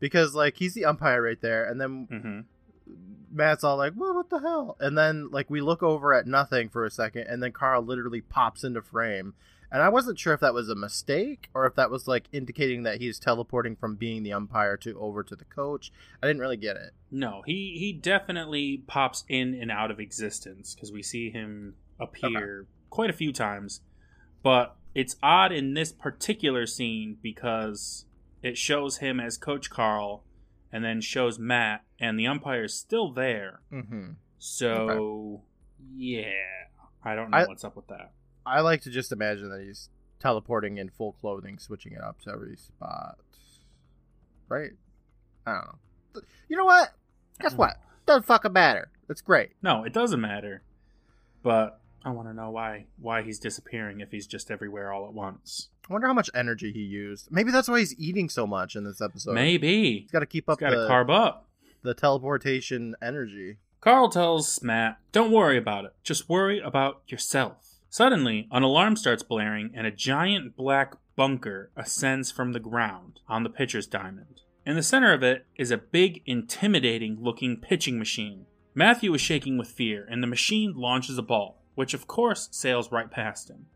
[0.00, 2.40] because like he's the umpire right there, and then hmm
[3.30, 6.68] Matt's all like, "Well, what the hell?" And then like we look over at nothing
[6.68, 9.34] for a second, and then Carl literally pops into frame.
[9.72, 12.84] And I wasn't sure if that was a mistake or if that was like indicating
[12.84, 15.90] that he's teleporting from being the umpire to over to the coach.
[16.22, 16.92] I didn't really get it.
[17.10, 22.66] No, he he definitely pops in and out of existence because we see him appear
[22.88, 23.80] quite a few times.
[24.44, 28.06] But it's odd in this particular scene because
[28.42, 30.22] it shows him as Coach Carl
[30.72, 33.60] and then shows Matt and the umpire is still there.
[33.72, 34.12] Mm-hmm.
[34.38, 35.42] So
[35.96, 36.32] yeah,
[37.02, 38.12] I don't know I- what's up with that.
[38.46, 39.88] I like to just imagine that he's
[40.20, 43.16] teleporting in full clothing, switching it up to every spot.
[44.48, 44.72] Right?
[45.46, 46.22] I don't know.
[46.48, 46.90] You know what?
[47.40, 47.78] Guess what?
[48.06, 48.90] Doesn't fucking matter.
[49.08, 49.52] It's great.
[49.62, 50.62] No, it doesn't matter.
[51.42, 55.12] But I want to know why why he's disappearing if he's just everywhere all at
[55.14, 55.68] once.
[55.88, 57.28] I wonder how much energy he used.
[57.30, 59.34] Maybe that's why he's eating so much in this episode.
[59.34, 61.48] Maybe He's got to keep up got to carb up.
[61.82, 63.58] the teleportation energy.
[63.80, 65.92] Carl tells Matt, Don't worry about it.
[66.02, 67.74] Just worry about yourself.
[67.90, 73.42] Suddenly, an alarm starts blaring and a giant black bunker ascends from the ground on
[73.42, 74.40] the pitcher's diamond.
[74.66, 78.46] In the center of it is a big, intimidating looking pitching machine.
[78.74, 82.90] Matthew is shaking with fear, and the machine launches a ball, which of course sails
[82.92, 83.66] right past him.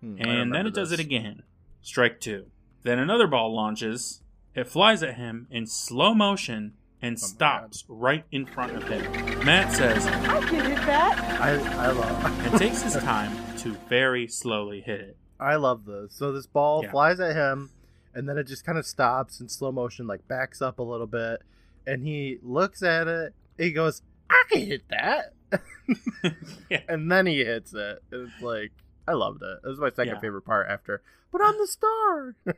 [0.00, 1.42] Hmm, And then remember it does it again.
[1.82, 2.46] Strike two.
[2.82, 4.22] Then another ball launches.
[4.54, 8.84] It flies at him in slow motion and Oh my stops right in front of
[8.88, 9.12] him.
[9.44, 11.40] Matt says, I can hit that.
[11.40, 11.50] I,
[11.88, 15.16] I love and takes his time to very slowly hit it.
[15.38, 16.14] I love this.
[16.14, 16.90] So this ball Yeah.
[16.92, 17.70] flies at him,
[18.14, 21.06] and then it just kind of stops in slow motion, like backs up a little
[21.06, 21.42] bit,
[21.86, 23.34] and he looks at it.
[23.58, 25.34] He goes, "I can hit that,"
[26.70, 26.80] Yeah.
[26.88, 28.02] and then he hits it.
[28.10, 28.72] It's like
[29.06, 29.58] I loved it.
[29.62, 30.20] This is my second Yeah.
[30.20, 31.02] favorite part after.
[31.32, 32.36] But I'm the star.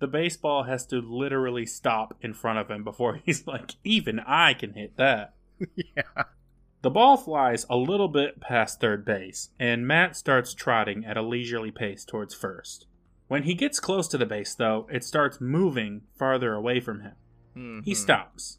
[0.00, 4.54] The baseball has to literally stop in front of him before he's like, even I
[4.54, 5.34] can hit that.
[5.74, 6.02] yeah.
[6.82, 11.22] The ball flies a little bit past third base, and Matt starts trotting at a
[11.22, 12.86] leisurely pace towards first.
[13.26, 17.82] When he gets close to the base, though, it starts moving farther away from him.
[17.84, 17.96] He Mhm.
[17.96, 18.58] stops.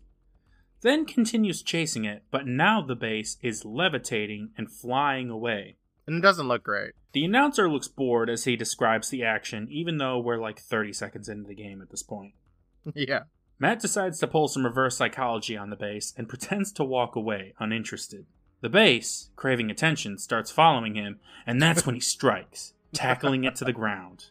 [0.82, 5.76] Then continues chasing it, but now the base is levitating and flying away.
[6.08, 6.94] And it doesn't look great.
[7.12, 11.30] The announcer looks bored as he describes the action, even though we're like 30 seconds
[11.30, 12.34] into the game at this point.
[12.96, 13.24] yeah.
[13.60, 17.54] Matt decides to pull some reverse psychology on the base and pretends to walk away,
[17.60, 18.26] uninterested.
[18.62, 23.66] The base, craving attention, starts following him, and that's when he strikes, tackling it to
[23.66, 24.26] the ground.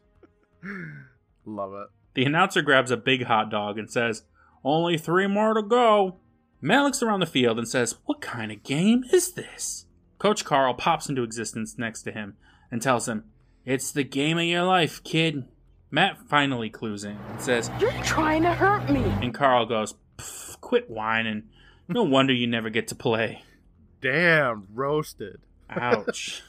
[1.47, 1.89] Love it.
[2.15, 4.25] The announcer grabs a big hot dog and says,
[4.65, 6.17] Only three more to go.
[6.61, 9.87] Matt looks around the field and says, What kind of game is this?
[10.19, 12.37] Coach Carl pops into existence next to him
[12.71, 13.25] and tells him,
[13.65, 15.45] It's the game of your life, kid.
[15.91, 19.03] Matt finally clues in and says, You're trying to hurt me.
[19.23, 21.45] and Carl goes, "Pff, Quit whining.
[21.87, 23.43] No wonder you never get to play.
[24.03, 25.41] Damn, roasted.
[25.71, 26.43] Ouch.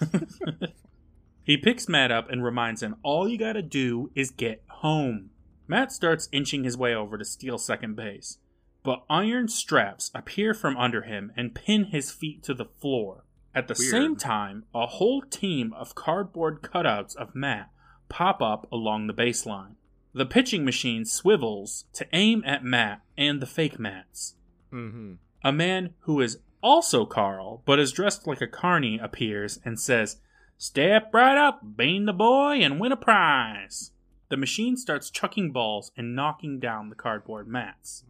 [1.43, 5.29] he picks Matt up and reminds him all you gotta do is get home.
[5.67, 8.39] Matt starts inching his way over to steal second base,
[8.83, 13.23] but iron straps appear from under him and pin his feet to the floor.
[13.53, 13.91] At the Weird.
[13.91, 17.71] same time, a whole team of cardboard cutouts of Matt
[18.07, 19.75] pop up along the baseline.
[20.13, 24.35] The pitching machine swivels to aim at Matt and the fake Mats.
[24.71, 25.13] Mm-hmm.
[25.43, 30.17] A man who is also Carl, but is dressed like a carny, appears and says,
[30.57, 33.91] Step right up, bean the boy, and win a prize.
[34.29, 38.03] The machine starts chucking balls and knocking down the cardboard mats.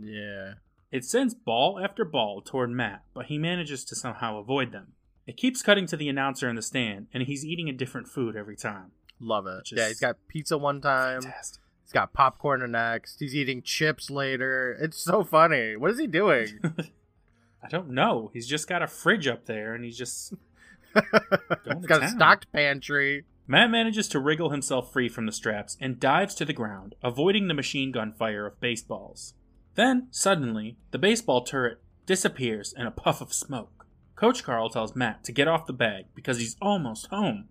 [0.00, 0.54] Yeah.
[0.90, 4.92] It sends ball after ball toward Matt, but he manages to somehow avoid them.
[5.26, 8.36] It keeps cutting to the announcer in the stand, and he's eating a different food
[8.36, 8.90] every time.
[9.20, 9.64] Love it.
[9.64, 11.22] Just- Yeah, he's got pizza one time.
[11.22, 11.62] Fantastic.
[11.84, 13.20] He's got popcorn the next.
[13.20, 14.76] He's eating chips later.
[14.80, 15.76] It's so funny.
[15.76, 16.60] What is he doing?
[17.62, 18.30] I don't know.
[18.34, 20.34] He's just got a fridge up there, and he's just
[20.94, 23.24] Going he's got a stocked pantry.
[23.46, 27.48] Matt manages to wriggle himself free from the straps and dives to the ground, avoiding
[27.48, 29.34] the machine gun fire of baseballs.
[29.74, 33.86] Then, suddenly, the baseball turret disappears in a puff of smoke.
[34.16, 37.48] Coach Carl tells Matt to get off the bag because he's almost home.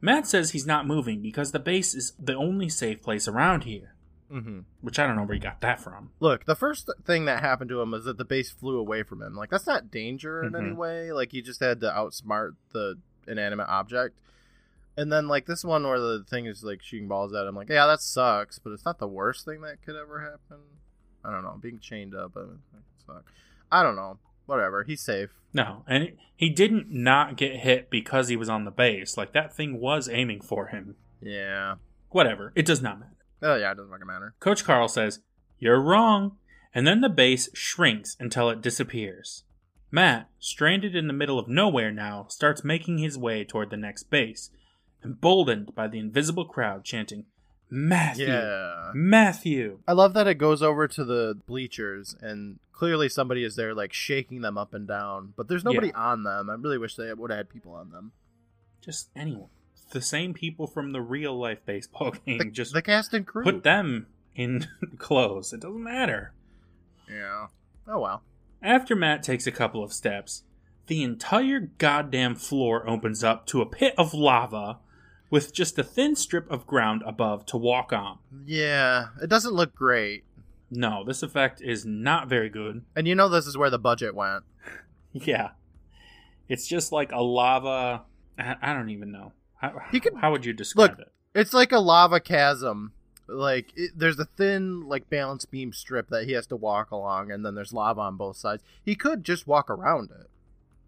[0.00, 3.94] Matt says he's not moving because the base is the only safe place around here,
[4.30, 4.60] Mm-hmm.
[4.80, 6.10] which I don't know where he got that from.
[6.18, 9.20] Look, the first thing that happened to him was that the base flew away from
[9.22, 9.34] him.
[9.34, 10.76] Like that's not danger in any Mhm.
[10.76, 11.12] way.
[11.12, 14.18] Like he just had to outsmart the inanimate object.
[14.96, 17.54] And then like this one where the thing is like shooting balls at him.
[17.54, 20.62] Like yeah, that sucks, but it's not the worst thing that could ever happen.
[21.24, 21.58] I don't know.
[21.60, 22.44] Being chained up, uh,
[23.06, 23.24] suck.
[23.70, 24.18] I don't know.
[24.46, 24.84] Whatever.
[24.84, 25.30] He's safe.
[25.54, 29.16] No, and he didn't not get hit because he was on the base.
[29.16, 30.96] Like, that thing was aiming for him.
[31.20, 31.76] Yeah.
[32.10, 33.12] Whatever, it does not matter.
[33.42, 34.34] Oh yeah, it doesn't fucking matter.
[34.40, 35.20] Coach Carl says,
[35.58, 36.36] You're wrong.
[36.74, 39.44] And then the base shrinks until it disappears.
[39.90, 44.04] Matt, stranded in the middle of nowhere now, starts making his way toward the next
[44.04, 44.50] base,
[45.04, 47.26] emboldened by the invisible crowd chanting,
[47.74, 48.26] Matthew!
[48.26, 48.90] Yeah.
[48.94, 49.78] Matthew!
[49.88, 53.94] I love that it goes over to the bleachers and clearly somebody is there like
[53.94, 55.96] shaking them up and down, but there's nobody Yeah.
[56.10, 56.50] on them.
[56.50, 58.12] I really wish they would have had people on them.
[58.82, 59.48] Just anyone.
[59.90, 62.38] The same people from the real life baseball game.
[62.38, 63.42] The, just the cast and crew.
[63.44, 64.66] put them in
[64.98, 65.52] clothes.
[65.54, 66.32] It doesn't matter.
[67.10, 67.46] Yeah.
[67.88, 68.22] Oh well.
[68.62, 70.44] After Matt takes a couple of steps,
[70.88, 74.78] the entire goddamn floor opens up to a pit of lava
[75.32, 78.18] with just a thin strip of ground above to walk on.
[78.46, 80.22] Yeah, it doesn't look great.
[80.70, 82.82] No, this effect is not very good.
[82.94, 84.44] And you know this is where the budget went.
[85.12, 85.50] Yeah.
[86.48, 88.02] It's just like a lava.
[88.38, 89.32] I, I don't even know.
[89.56, 91.12] How, You could- how would you describe Look, it?
[91.34, 92.92] It's like a lava chasm.
[93.28, 97.30] Like it, there's a thin like balance beam strip that he has to walk along
[97.30, 98.62] and then there's lava on both sides.
[98.82, 100.28] He could just walk around it.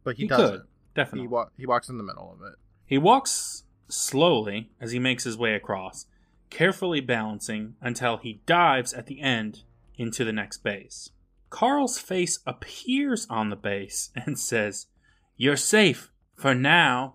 [0.04, 0.50] But he, He doesn't.
[0.60, 1.20] could, Definitely.
[1.22, 2.54] He wa- he walks in the middle of it.
[2.86, 6.06] He walks slowly as he makes his way across,
[6.50, 9.62] carefully balancing until he dives at the end
[9.96, 11.10] into the next base.
[11.50, 14.86] Carl's face appears on the base and says,
[15.36, 17.14] You're safe for now.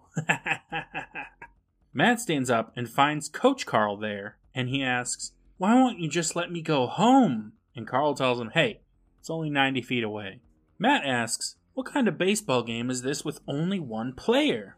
[1.93, 6.36] Matt stands up and finds Coach Carl there, and he asks, Why won't you just
[6.36, 7.53] let me go home?
[7.75, 8.82] And Carl tells him, Hey,
[9.19, 10.39] it's only 90 feet away.
[10.77, 14.77] Matt asks, What kind of baseball game is this with only one player?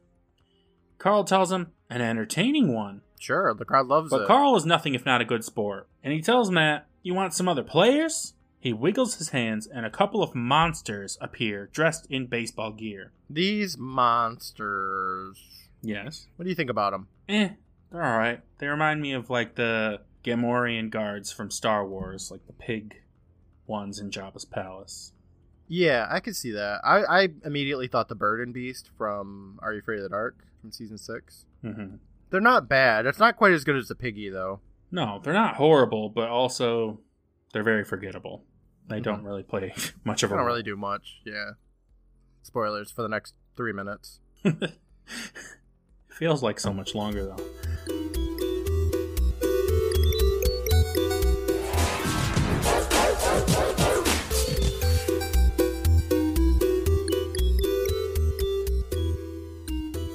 [1.02, 3.02] Carl tells him, An entertaining one.
[3.20, 4.20] Sure, the crowd loves But it.
[4.20, 7.34] But Carl is nothing if not a good sport, and he tells Matt, You want
[7.34, 8.36] some other players?
[8.60, 13.14] He wiggles his hands, and a couple of monsters appear dressed in baseball gear.
[13.28, 15.40] These monsters.
[15.82, 16.28] Yes.
[16.36, 17.08] What do you think about them?
[17.28, 17.50] Eh,
[17.92, 18.42] they're alright.
[18.60, 23.02] They remind me of like the Gamorrean guards from Star Wars, like the pig
[23.66, 25.14] ones in Jabba's palace.
[25.74, 26.82] Yeah, I could see that.
[26.84, 30.44] I, I immediately thought the Bird and Beast from Are You Afraid of the Dark
[30.60, 31.46] from season six.
[31.62, 31.96] hmm
[32.30, 33.06] They're not bad.
[33.06, 34.60] It's not quite as good as the piggy though.
[34.92, 37.00] No, they're not horrible, but also
[37.54, 38.44] they're very forgettable.
[38.90, 40.48] They don't really play much of a don't role.
[40.48, 41.22] really do much.
[41.26, 41.52] Yeah.
[42.44, 44.20] Spoilers for the next three minutes.
[46.10, 47.44] Feels like so much longer though.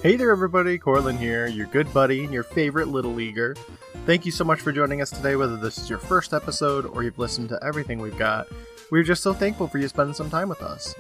[0.07, 0.79] Hey there, everybody.
[0.79, 3.57] Courtland here, your good buddy and your favorite little leaguer.
[4.05, 7.03] Thank you so much for joining us today, whether this is your first episode or
[7.03, 8.47] you've listened to everything we've got.
[8.93, 10.95] We're just so thankful for you spending some time with us.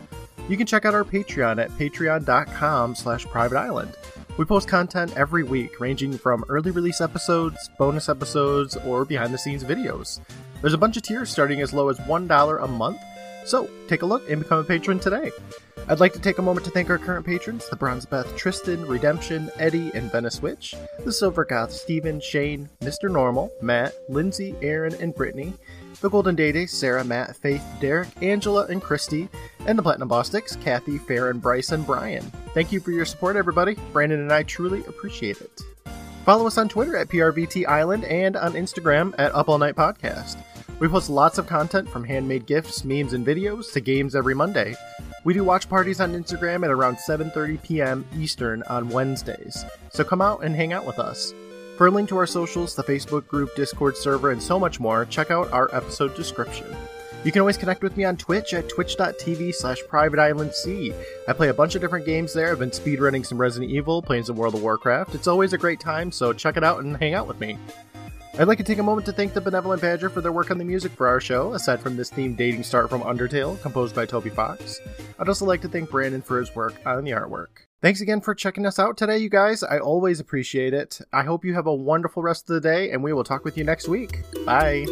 [0.49, 3.97] You can check out our Patreon at patreon.com slash private island.
[4.39, 9.39] We post content every week, ranging from early release episodes, bonus episodes, or behind the
[9.39, 10.19] scenes videos.
[10.63, 12.99] There's a bunch of tiers starting as low as $1 a month,
[13.45, 15.31] so take a look and become a patron today.
[15.89, 18.85] I'd like to take a moment to thank our current patrons the Bronze Beth, Tristan,
[18.87, 23.09] Redemption, Eddie, and Venice Witch, the Silver Goth, Steven, Shane, Mr.
[23.09, 25.55] Normal, Matt, Lindsay, Aaron, and Brittany,
[26.01, 29.29] the Golden Day Day, Sarah, Matt, Faith, Derek, Angela, and Christy,
[29.67, 32.25] and the Platinum Bostics, Kathy, Farron, Bryce, and Brian.
[32.53, 33.77] Thank you for your support, everybody.
[33.93, 35.61] Brandon and I truly appreciate it.
[36.25, 40.37] Follow us on Twitter at PRVT Island and on Instagram at Up All Night Podcast.
[40.81, 44.75] We post lots of content from handmade gifts, memes, and videos to games every Monday.
[45.27, 48.07] We do watch parties on Instagram at around 7:30 p.m.
[48.17, 49.65] Eastern on Wednesdays.
[49.91, 51.35] So come out and hang out with us.
[51.77, 55.05] For a link to our socials, the Facebook group, Discord server, and so much more,
[55.05, 56.69] check out our episode description.
[57.25, 60.95] You can always connect with me on Twitch at twitch.tv slash privateislandc.
[61.27, 62.53] I play a bunch of different games there.
[62.53, 65.17] I've been speedrunning some Resident Evil, playing some World of Warcraft.
[65.17, 67.59] It's always a great time, so check it out and hang out with me.
[68.39, 70.59] I'd like to take a moment to thank the Benevolent Badger for their work on
[70.59, 74.05] the music for our show, aside from this theme Dating Start from Undertale, composed by
[74.05, 74.79] Toby Fox.
[75.19, 77.47] I'd also like to thank Brandon for his work on the artwork.
[77.81, 79.63] Thanks again for checking us out today, you guys.
[79.63, 81.01] I always appreciate it.
[81.15, 83.57] I hope you have a wonderful rest of the day, and we will talk with
[83.57, 84.19] you next week.
[84.45, 84.85] Bye.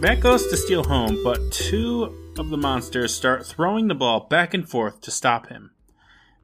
[0.00, 4.54] Matt goes to steal home, but two of the monsters start throwing the ball back
[4.54, 5.72] and forth to stop him.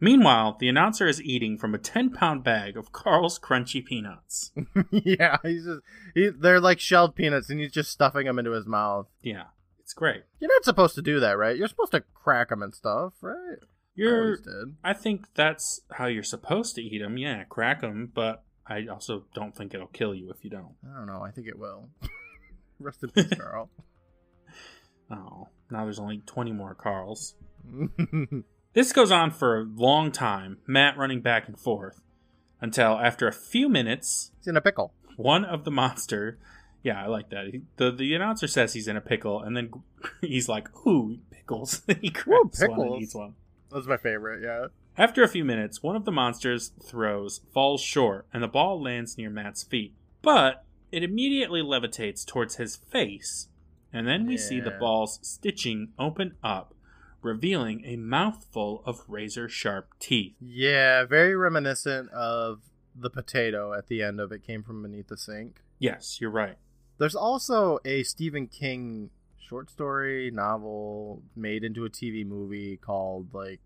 [0.01, 4.53] Meanwhile, the announcer is eating from a 10 pound bag of Karl's Crunchy Peanuts.
[4.91, 5.81] yeah, he's just
[6.15, 9.07] he, they're like shelled peanuts, and he's just stuffing them into his mouth.
[9.23, 9.45] Yeah,
[9.81, 10.25] it's great.
[10.41, 11.57] You're not supposed to do that, right?
[11.57, 13.59] You're supposed to crack them and stuff, right?
[13.63, 14.77] I You're, did.
[14.83, 17.17] I think that's how you're supposed to eat them.
[17.17, 20.75] Yeah, crack them, but I also don't think it'll kill you if you don't.
[20.85, 21.23] I don't know.
[21.23, 21.91] I think it will.
[22.81, 23.71] Rest in peace, Karl.
[25.15, 27.35] Oh, now there's only 20 more Karls.
[28.75, 32.03] This goes on for a long time, Matt running back and forth,
[32.61, 34.93] until after a few minutes, He's in a pickle.
[35.17, 36.39] one of the monster.
[36.83, 37.47] Yeah, I like that.
[37.53, 39.71] He, the The announcer says he's in a pickle, and then
[40.21, 43.35] he's like, "Ooh, pickles!" he grabs one and eats one.
[43.71, 44.43] That's my favorite.
[44.43, 44.67] Yeah.
[44.99, 49.17] After a few minutes, one of the monsters throws falls short, and the ball lands
[49.17, 49.95] near Matt's feet.
[50.21, 53.47] But it immediately levitates towards his face,
[53.95, 56.75] and then we see the ball's stitching open up,
[57.23, 60.35] revealing a mouthful of razor sharp teeth.
[60.41, 62.63] Yeah, very reminiscent of
[62.95, 65.61] the potato at the end of it came from beneath the sink.
[65.79, 66.57] Yes, you're right.
[66.99, 73.61] There's also a Stephen King short story novel made into a TV movie called like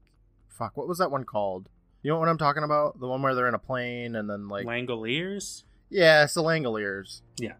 [0.48, 1.68] fuck, what was that one called?
[2.02, 3.00] You know what I'm talking about?
[3.00, 5.64] The one where they're in a plane and then like Langoliers?
[5.88, 7.22] Yeah, it's the Langoliers.
[7.38, 7.54] Yeah.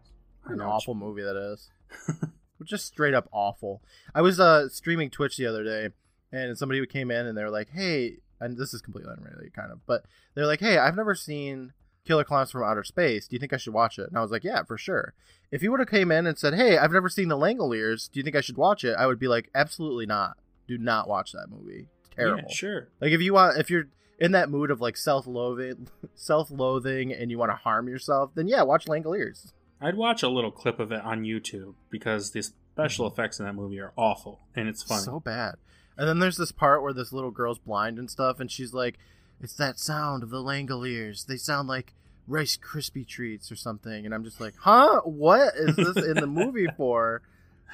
[0.45, 1.69] An awful movie that is.
[2.63, 3.81] Just straight up awful.
[4.13, 5.89] I was uh streaming Twitch the other day
[6.31, 9.85] and somebody came in and they're like, "Hey," and this is completely unrelated kind of,
[9.85, 11.73] but they're like, "Hey, I've never seen
[12.05, 13.27] Killer Clowns from Outer Space.
[13.27, 15.13] Do you think I should watch it?" And I was like, "Yeah, for sure."
[15.51, 18.11] If you would have came in and said, "Hey, I've never seen The Langoliers.
[18.11, 20.37] Do you think I should watch it?" I would be like, "Absolutely not.
[20.67, 21.87] Do not watch that movie.
[22.01, 22.87] It's terrible." Yeah, sure.
[23.01, 23.87] Like if you want if you're
[24.19, 28.61] in that mood of like self-loathing, self-loathing and you want to harm yourself, then yeah,
[28.61, 29.53] watch Langoliers.
[29.81, 33.13] I'd watch a little clip of it on YouTube because the special mm-hmm.
[33.13, 35.03] effects in that movie are awful and it's funny.
[35.03, 35.55] So bad.
[35.97, 38.97] And then there's this part where this little girl's blind and stuff, and she's like,
[39.41, 41.25] "It's that sound of the Langoliers.
[41.25, 41.93] They sound like
[42.25, 45.01] Rice Krispie treats or something." And I'm just like, "Huh?
[45.03, 47.21] What is this in the movie for?"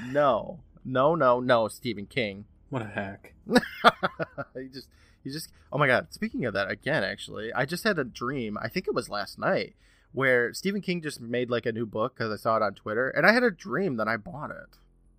[0.07, 1.67] No, no, no, no.
[1.67, 2.45] Stephen King.
[2.71, 3.35] what a hack.
[4.55, 4.87] he just,
[5.23, 5.51] he just.
[5.71, 6.07] Oh my god.
[6.09, 8.57] Speaking of that, again, actually, I just had a dream.
[8.59, 9.75] I think it was last night
[10.15, 13.09] where Stephen King just made like a new book because I saw it on Twitter,
[13.09, 14.77] and I had a dream that I bought it.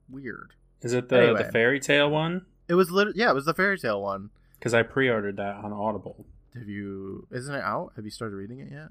[0.08, 0.54] Weird.
[0.82, 1.42] Is it the, Anyway.
[1.44, 2.46] the fairy tale one?
[2.68, 4.30] It was lit- yeah, it was the fairy tale one.
[4.58, 6.26] Because I pre ordered that on Audible.
[6.54, 7.26] Have you?
[7.30, 7.92] Isn't it out?
[7.96, 8.88] Have you started reading it yet?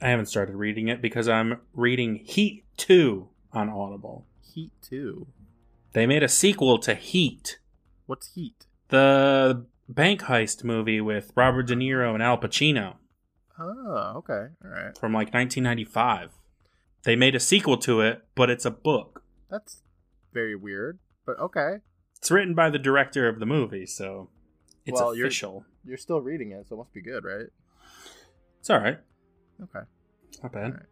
[0.00, 4.26] I haven't started reading it because I'm reading Heat 2 on Audible.
[4.54, 5.26] Heat two.
[5.92, 7.58] They made a sequel to Heat,
[8.06, 8.66] What's Heat?
[8.88, 12.94] the bank heist movie with Robert De Niro and Al Pacino.
[13.60, 14.52] Oh, okay.
[14.64, 14.96] All right.
[14.98, 16.32] from like 1995.
[17.04, 19.22] They made a sequel to it, but it's a book.
[19.50, 19.82] That's
[20.32, 21.76] very weird, but okay.
[22.16, 24.30] It's written by the director of the movie, so
[24.84, 25.64] it's Well, you're- official.
[25.84, 27.46] You're still reading it, so it must be good, right?
[28.60, 28.98] It's all right.
[29.62, 29.86] Okay.
[30.42, 30.64] Not bad.
[30.64, 30.82] Alright.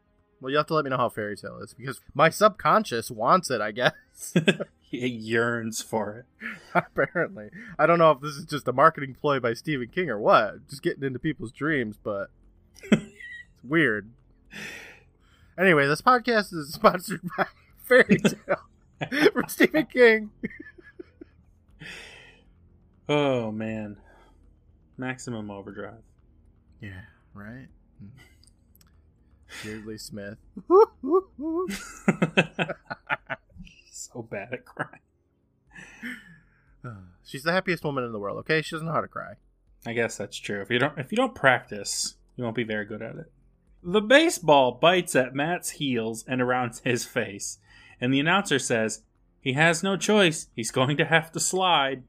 [0.41, 3.51] Well, you have to let me know how fairy tale is because my subconscious wants
[3.51, 3.93] it, I guess.
[4.35, 4.63] it
[4.93, 6.49] yearns for it.
[6.75, 7.49] Apparently.
[7.79, 10.69] I don't know if this is just a marketing ploy by Stephen King or what.
[10.69, 12.31] Just getting into people's dreams, but
[13.65, 14.11] weird.
[15.59, 17.47] Anyway, this podcast is sponsored by
[17.85, 20.31] Fairy Tale from Stephen King.
[23.09, 23.97] Oh man,
[24.99, 26.03] maximum overdrive.
[26.81, 27.03] Yeah,
[27.35, 27.69] right?
[29.65, 30.39] Yeardley Smith.
[33.91, 35.01] so bad at crying.
[36.85, 36.91] Uh,
[37.25, 38.61] she's the happiest woman in the world, okay?
[38.63, 39.35] She doesn't know how to cry.
[39.87, 40.61] I guess that's true.
[40.61, 43.33] If you don't, if you don't practice, you won't be very good at it.
[43.83, 47.59] The baseball bites at Matt's heels and around his face,
[48.01, 49.03] and the announcer says
[49.41, 50.49] he has no choice.
[50.55, 52.03] He's going to have to slide.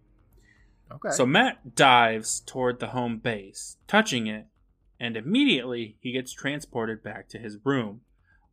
[0.91, 1.11] Okay.
[1.11, 4.47] So Matt dives toward the home base, touching it,
[4.99, 8.01] and immediately he gets transported back to his room,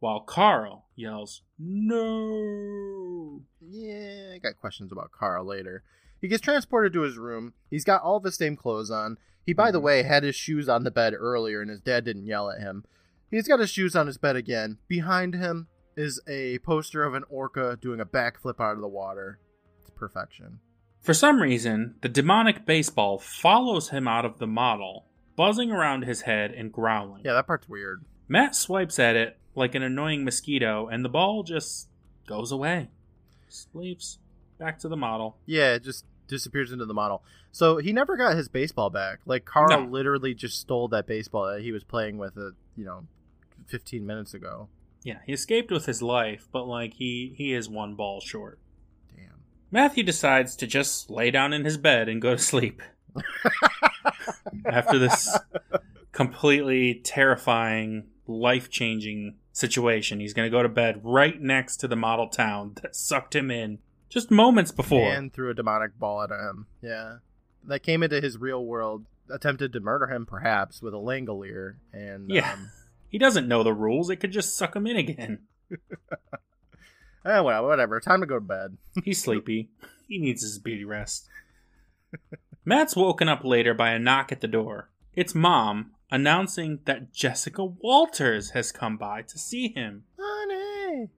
[0.01, 3.43] while Karl yells, No!
[3.61, 5.83] Yeah, I got questions about Karl later.
[6.25, 7.53] He gets transported to his room.
[7.69, 9.19] He's got all of his same clothes on.
[9.45, 9.83] He, by the Mhm.
[9.83, 12.87] way, had his shoes on the bed earlier, and his dad didn't yell at him.
[13.31, 14.79] He's got his shoes on his bed again.
[14.89, 15.69] Behind him
[15.99, 19.39] is a poster of an orca doing a backflip out of the water.
[19.83, 20.61] It's perfection.
[21.03, 25.05] For some reason, the demonic baseball follows him out of the model,
[25.37, 27.21] buzzing around his head and growling.
[27.23, 28.03] Yeah, that part's weird.
[28.29, 31.91] Matt swipes at it like an annoying mosquito, and the ball just
[32.27, 32.91] goes away.
[33.47, 34.21] Just leaves
[34.57, 35.37] back to the model.
[35.45, 37.23] Yeah, it just disappears into the model.
[37.53, 39.21] So he never got his baseball back.
[39.27, 39.91] Like Karl No.
[39.91, 43.07] literally just stole that baseball that he was playing with it, you know,
[43.67, 44.69] 15 minutes ago.
[45.03, 48.59] Yeah, he escaped with his life, but like he he is one ball short.
[49.15, 49.41] Damn.
[49.71, 52.81] Matthew decides to just lay down in his bed and go to sleep.
[54.67, 55.37] After this
[56.13, 61.97] completely terrifying, life changing situation, he's going to go to bed right next to the
[61.97, 63.79] model town that sucked him in
[64.15, 65.13] just moments before.
[65.13, 66.67] and threw a demonic ball at him.
[66.81, 67.17] Yeah,
[67.65, 72.31] that came into his real world, attempted to murder him, perhaps with a Langolier, and
[72.31, 72.53] Yeah.
[72.55, 72.71] um,
[73.11, 75.41] He doesn't know the rules, it could just suck him in again.
[77.25, 78.01] eh, well, whatever.
[78.01, 78.77] Time to go to bed.
[79.05, 79.69] He's sleepy.
[80.09, 81.29] he needs his beauty rest.
[82.65, 84.91] Matt's woken up later by a knock at the door.
[85.15, 90.05] It's mom announcing that Jessica Walters has come by to see him.
[90.19, 91.11] Honey.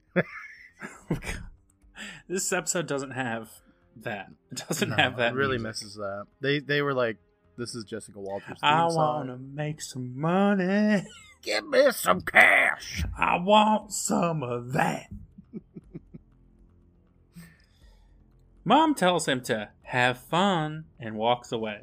[2.29, 3.49] this episode doesn't have
[4.03, 4.29] that.
[4.53, 5.33] It doesn't No, have that.
[5.33, 5.67] it really music.
[5.85, 6.25] misses that.
[6.41, 7.17] They they were like,
[7.57, 11.05] "This is Jessica Walters." I want to make some money.
[11.43, 13.05] give me some cash.
[13.19, 15.07] I want some of that.
[18.65, 21.83] Mom tells him to have fun and walks away.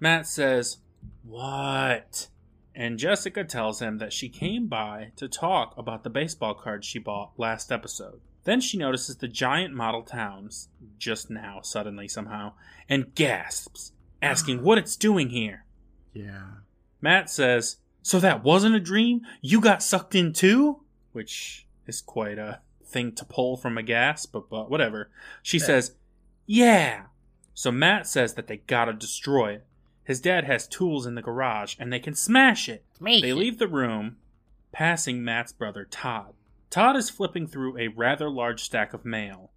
[0.00, 0.78] Matt says,
[1.22, 2.28] What?
[2.74, 6.98] And Jessica tells him that she came by to talk about the baseball cards she
[6.98, 8.20] bought last episode.
[8.44, 10.68] Then she notices the giant model towns
[10.98, 12.52] just now, suddenly, somehow,
[12.88, 13.92] and gasps,
[14.22, 15.64] asking what it's doing here.
[16.12, 16.42] Yeah.
[17.00, 19.22] Matt says, So that wasn't a dream?
[19.40, 20.80] You got sucked in too?
[21.12, 25.10] Which is quite a thing to pull from a gasp, but, but whatever.
[25.42, 25.64] She Yeah.
[25.64, 25.94] says,
[26.46, 27.02] Yeah.
[27.54, 29.66] So Matt says that they gotta destroy it.
[30.04, 32.84] His dad has tools in the garage and they can smash it.
[33.22, 34.16] They leave the room,
[34.70, 36.34] passing Matt's brother Todd.
[36.74, 39.52] Todd is flipping through a rather large stack of mail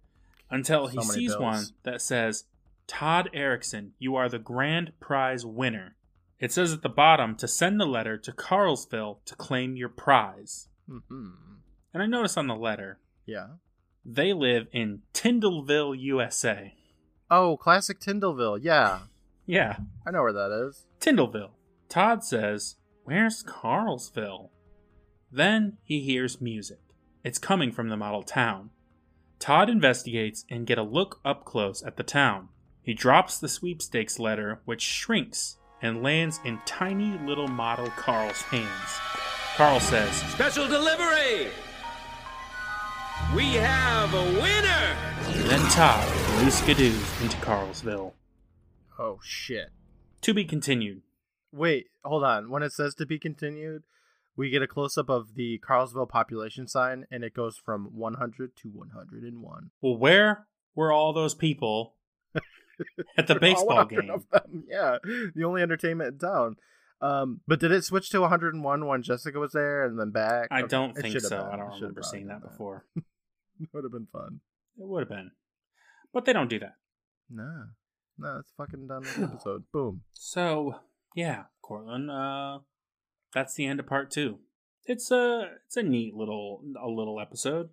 [0.50, 1.42] until he So sees bills.
[1.42, 2.44] one that says,
[2.86, 5.96] Todd Erickson, you are the grand prize winner.
[6.38, 10.68] It says at the bottom to send the letter to Karlsville to claim your prize.
[10.88, 11.30] hmm
[11.92, 13.48] And I notice on the letter, Yeah.
[14.04, 16.74] they live in Tyndallville, USA.
[17.30, 18.60] Oh, classic Tyndallville.
[18.62, 19.00] Yeah,
[19.46, 20.86] Yeah, I know where that is.
[21.00, 21.50] Tyndallville.
[21.88, 24.50] Todd says, Where's Karlsville?
[25.32, 26.78] Then he hears music.
[27.24, 28.70] It's coming from the model town.
[29.38, 32.48] Todd investigates and get a look up close at the town.
[32.82, 38.98] He drops the sweepstakes letter, which shrinks and lands in tiny little model Karl's hands.
[39.56, 41.50] Karl says, Special delivery!
[43.34, 44.96] We have a winner!
[45.48, 46.06] Then Todd
[46.42, 48.12] loose skadoos into Karlsville.
[48.98, 49.70] Oh shit.
[50.22, 51.02] To be continued.
[51.52, 52.50] Wait, hold on.
[52.50, 53.82] When it says to be continued,
[54.38, 58.56] we get a close up of the Karlsville population sign, and it goes from 100
[58.56, 59.70] to 101.
[59.82, 61.96] Well, where were all those people
[63.18, 64.10] at the baseball game?
[64.68, 64.98] Yeah,
[65.34, 66.56] the only entertainment in town.
[67.00, 70.48] Um, but did it switch to 101 when Jessica was there and then back?
[70.50, 71.28] I Okay, don't it think so.
[71.30, 71.38] been.
[71.38, 72.84] I don't remember seeing that been before.
[73.60, 74.38] It would have been fun.
[74.78, 75.32] It would have been.
[76.12, 76.74] But they don't do that.
[77.28, 77.64] No,
[78.18, 79.64] no, it's fucking done with the episode.
[79.72, 80.02] Boom.
[80.12, 80.76] So,
[81.16, 82.60] yeah, Courtland, uh
[83.34, 84.38] that's the end of part 2.
[84.86, 87.68] It's a it's a neat little a little episode.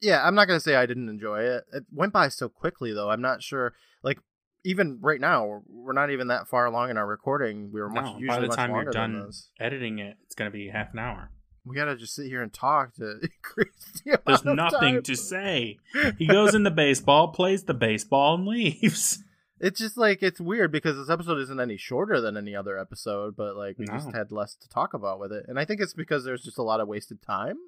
[0.00, 1.64] Yeah, I'm not gonna say I didn't enjoy it.
[1.72, 3.10] It went by so quickly though.
[3.10, 3.74] I'm not sure.
[4.02, 4.18] Like
[4.64, 7.70] even right now, we're, not even that far along in our recording.
[7.72, 10.56] We were much No, by the much time you're done editing it, it's going to
[10.56, 11.30] be half an hour.
[11.64, 15.02] We gotta just sit here and talk to increase the There's of nothing time.
[15.04, 15.78] to say.
[16.18, 19.22] He goes in the baseball, plays the baseball, and leaves.
[19.62, 23.36] It's just like it's weird because this episode isn't any shorter than any other episode,
[23.36, 25.44] but like we just had less to talk about with it.
[25.46, 27.58] And I think it's because there's just a lot of wasted time,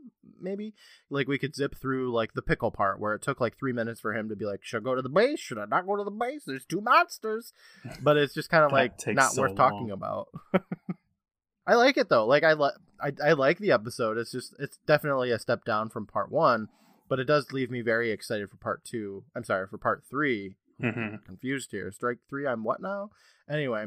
[0.41, 0.75] maybe.
[1.09, 4.01] Like we could zip through like the pickle part where it took like three minutes
[4.01, 5.39] for him to be like, Should I go to the base?
[5.39, 6.43] Should I not go to the base?
[6.45, 7.53] There's two monsters.
[8.03, 10.29] But it's just kind of like not so worth talking about.
[11.67, 12.27] I like it though.
[12.27, 14.19] Like I like I, I like the episode.
[14.19, 16.71] It's just it's definitely a step down from part one,
[17.09, 19.23] but it does leave me very excited for part two.
[19.37, 21.25] I'm sorry, for part three Mhm.
[21.25, 21.91] confused here.
[21.93, 22.47] Strike three.
[22.47, 23.11] I'm what now?
[23.49, 23.87] Anyway,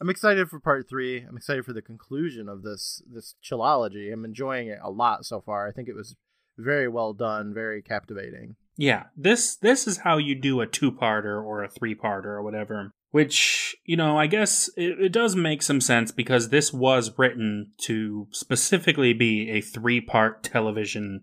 [0.00, 1.22] I'm excited for part three.
[1.22, 4.12] I'm excited for the conclusion of this this chillology.
[4.12, 5.66] I'm enjoying it a lot so far.
[5.66, 6.16] I think it was
[6.58, 8.56] very well done, very captivating.
[8.76, 12.92] Yeah, this this is how you do a two-parter or a three-parter or whatever.
[13.10, 17.72] Which you know, I guess it, it does make some sense because this was written
[17.82, 21.22] to specifically be a three-part television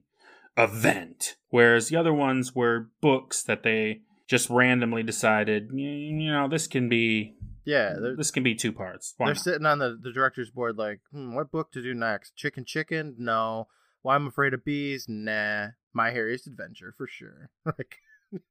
[0.57, 4.01] event, whereas the other ones were books that they
[4.34, 9.13] just randomly decided, you know, this can be Yeah, this can be two parts.
[9.17, 9.43] Why they're not?
[9.43, 12.36] sitting on the, the director's board like, hmm, what book to do next?
[12.36, 13.13] Chicken Chicken?
[13.19, 13.67] No.
[14.01, 15.05] Why I'm Afraid of Bees?
[15.07, 15.67] Nah.
[15.93, 17.51] My Hairiest Adventure for sure.
[17.65, 17.97] like,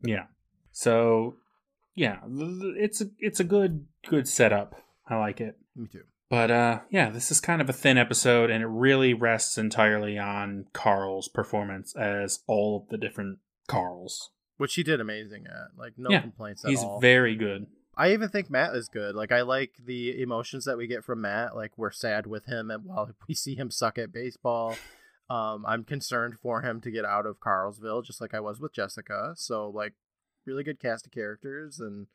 [0.00, 0.26] Yeah.
[0.70, 1.34] So,
[1.96, 2.18] yeah,
[2.78, 4.76] it's a it's a good good setup.
[5.08, 5.58] I like it.
[5.74, 6.04] me too.
[6.30, 10.16] But uh yeah, this is kind of a thin episode and it really rests entirely
[10.18, 13.38] on Karl's performance as all of the different
[13.68, 14.30] Karls.
[14.58, 15.76] Which he did amazing at.
[15.78, 17.00] Like, no Yeah, complaints at He's all.
[17.00, 17.66] very good.
[17.96, 19.14] I even think Matt is good.
[19.14, 21.54] Like I like the emotions that we get from Matt.
[21.54, 24.76] Like we're sad with him and while we see him suck at baseball.
[25.28, 28.72] Um, I'm concerned for him to get out of Karlsville, just like I was with
[28.72, 29.34] Jessica.
[29.36, 29.92] So like
[30.46, 32.06] really good cast of characters and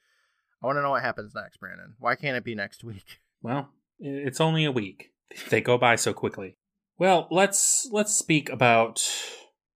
[0.63, 1.93] I want to know what happens next, Brandon.
[1.99, 3.19] Why can't it be next week?
[3.43, 3.69] Well,
[3.99, 5.11] it's only a week.
[5.51, 6.57] They go by so quickly.
[6.97, 9.07] Well, let's let's speak about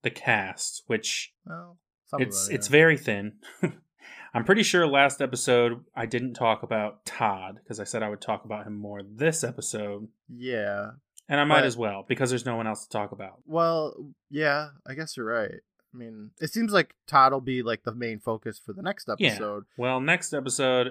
[0.02, 1.78] the cast, which Well,
[2.12, 3.34] some it's it's very thin.
[4.34, 8.22] I'm pretty sure last episode I didn't talk about Todd because I said I would
[8.22, 10.92] talk about him more this episode, yeah.
[11.28, 13.40] and I might But- as well because there's no one else to talk about.
[13.46, 13.96] Well,
[14.30, 14.70] yeah.
[14.88, 15.60] I guess you're right.
[15.94, 19.10] I mean, it seems like Todd will be like the main focus for the next
[19.10, 19.66] episode.
[19.68, 19.82] Yeah.
[19.84, 20.88] Well, next episode,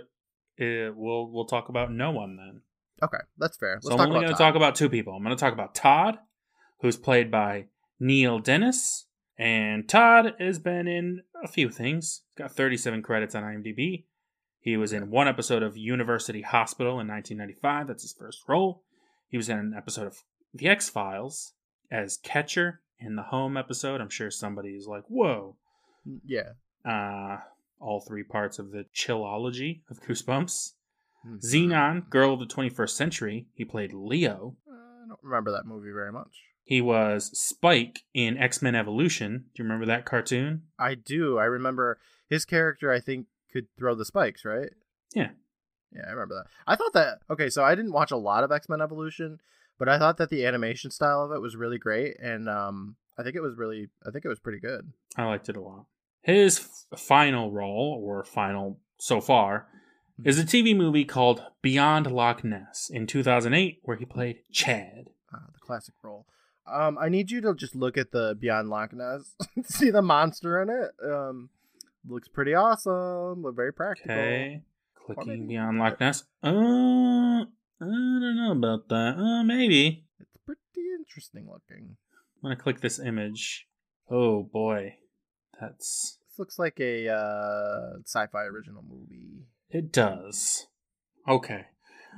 [0.60, 2.60] uh, we'll we'll talk about no one then.
[3.02, 3.76] Okay, that's fair.
[3.76, 5.14] Let's so I'm only going to talk about two people.
[5.14, 6.18] I'm going to talk about Todd,
[6.82, 7.66] who's played by
[7.98, 9.06] Neil Dennis,
[9.40, 12.22] and Todd has been in a few things.
[12.28, 14.04] He's got 37 credits on IMDb.
[14.60, 17.86] He was in one episode of University Hospital in 1995.
[17.86, 18.82] That's his first role.
[19.30, 20.18] He was in an episode of
[20.52, 21.54] The X Files
[21.90, 24.02] as Catcher in the Home episode.
[24.02, 25.56] I'm sure somebody is like, "Whoa!"
[26.24, 26.52] Yeah.
[26.84, 27.38] Uh,
[27.80, 30.74] all three parts of the Chillology of Goosebumps.
[31.26, 31.40] Mhm.
[31.42, 33.46] Zenon, Girl of the 21st Century.
[33.54, 34.56] He played Leo.
[34.70, 36.42] Uh, I don't remember that movie very much.
[36.64, 39.46] He was Spike in X Men Evolution.
[39.54, 40.62] Do you remember that cartoon?
[40.78, 41.38] I do.
[41.38, 41.98] I remember
[42.28, 42.92] his character.
[42.92, 44.70] I think could throw the spikes, right?
[45.14, 45.30] Yeah.
[45.92, 46.46] Yeah, I remember that.
[46.66, 47.18] I thought that.
[47.28, 49.38] Okay, so I didn't watch a lot of X Men Evolution,
[49.78, 53.22] but I thought that the animation style of it was really great, and um, I
[53.24, 53.88] think it was really.
[54.06, 54.92] I think it was pretty good.
[55.16, 55.86] I liked it a lot.
[56.22, 56.60] His
[56.92, 59.66] f- final role, or final so far,
[60.24, 65.06] is a TV movie called Beyond Loch Ness in 2008, where he played Chad.
[65.34, 66.26] Uh, the classic role.
[66.70, 70.62] Um, I need you to just look at the Beyond Loch Ness, see the monster
[70.62, 70.90] in it.
[71.04, 71.50] Um,
[72.08, 74.12] looks pretty awesome, but very practical.
[74.12, 74.62] Okay.
[74.94, 76.24] Clicking Beyond Loch Ness.
[76.42, 79.16] Uh, I don't know about that.
[79.18, 80.04] Uh, maybe.
[80.20, 81.96] It's pretty interesting looking.
[82.42, 83.66] I'm to click this image.
[84.10, 84.96] Oh, boy.
[85.60, 86.18] That's.
[86.28, 89.46] This looks like a uh, sci-fi original movie.
[89.70, 90.66] It does.
[91.28, 91.66] Okay.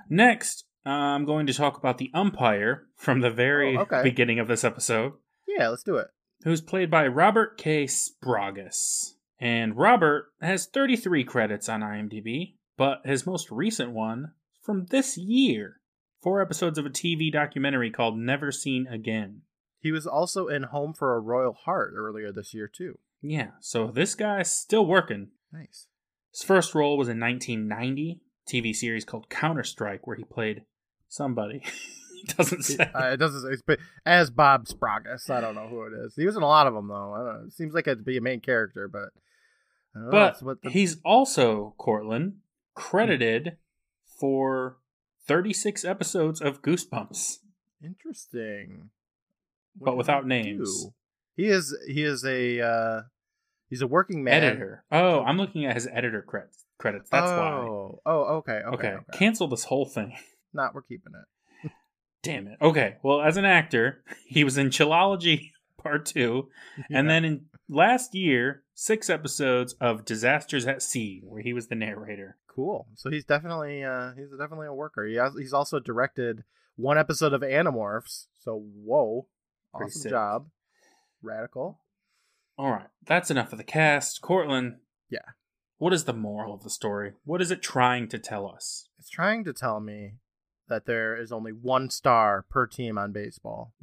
[0.09, 4.03] Next, Uh, I'm going to talk about the umpire from the very Oh, okay.
[4.03, 5.13] beginning of this episode,
[5.47, 6.09] Yeah, let's do it.
[6.45, 7.85] who's played by Robert K.
[7.87, 9.15] Spragus.
[9.39, 15.81] And Robert has 33 credits on IMDb, but his most recent one from this year
[16.21, 19.43] four episodes of a TV documentary called Never Seen Again.
[19.81, 22.99] He was also in Home for a Royal Heart earlier this year too.
[23.21, 25.29] Yeah, so this guy's still working.
[25.53, 25.87] Nice.
[26.33, 30.63] His first role was in 1990, TV series called Counter Strike, where he played
[31.13, 31.63] Somebody.
[32.39, 32.89] Doesn't say.
[32.95, 33.53] Uh, it doesn't.
[33.53, 36.15] It's, but as Bob Spragus, I don't know who it is.
[36.15, 37.13] He was in a lot of them though.
[37.15, 37.47] I don't.
[37.49, 39.09] It seems like it'd be a main character, but.
[39.95, 42.35] I don't know, but the- he's also, Courtland,
[42.75, 43.57] credited
[44.21, 44.77] for
[45.27, 47.39] 36 episodes of Goosebumps.
[47.85, 48.91] interesting.
[49.77, 50.85] What But without he names.
[50.85, 50.91] do?
[51.37, 51.77] He is.
[51.89, 52.61] He is a.
[52.61, 53.01] uh
[53.69, 54.45] He's a working man.
[54.45, 54.85] Editor.
[54.93, 56.65] Oh, I'm looking at his editor credits.
[56.79, 57.11] Credits.
[57.11, 57.37] That's why.
[57.53, 58.01] oh.
[58.07, 58.21] Oh.
[58.37, 58.61] Okay.
[58.75, 58.89] Okay.
[58.89, 59.19] okay.
[59.19, 60.15] Cancel this whole thing.
[60.55, 60.75] Not.
[60.75, 61.71] We're keeping it.
[62.23, 62.59] Damn it.
[62.63, 62.97] Okay.
[63.03, 65.51] Well, as an actor, he was in Chillology
[65.83, 66.49] Part 2,
[66.91, 71.75] and then in last year, six episodes of Disasters at Sea, where he was the
[71.75, 72.37] narrator.
[72.47, 72.87] Cool.
[72.95, 73.83] So he's definitely.
[73.83, 75.05] uh He's definitely a worker.
[75.07, 76.45] He has, He's also directed
[76.77, 78.27] one episode of Animorphs.
[78.41, 79.27] So whoa,
[79.75, 80.11] Pretty awesome sick.
[80.11, 80.49] job.
[81.23, 81.81] Radical.
[82.59, 82.89] All right.
[83.07, 84.21] That's enough of the cast.
[84.21, 84.77] Courtland.
[85.11, 85.31] Yeah.
[85.79, 87.13] What is the moral of the story?
[87.25, 88.89] What is it trying to tell us?
[88.99, 90.15] It's trying to tell me
[90.69, 93.75] that there is only one star per team on baseball.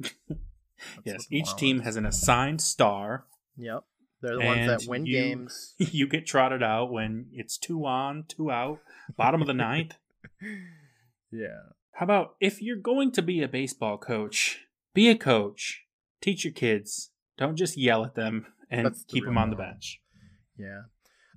[1.04, 3.26] Yes, each team has an assigned star.
[3.56, 3.84] Yep.
[4.22, 5.74] They're the ones that win you- games.
[5.78, 8.80] you get trotted out when it's two on, two out,
[9.16, 9.94] bottom of the ninth.
[11.32, 11.74] Yeah.
[11.92, 15.84] How about if you're going to be a baseball coach, be a coach.
[16.20, 17.12] Teach your kids.
[17.38, 20.00] Don't just yell at them and the keep them on the bench.
[20.58, 20.82] Yeah.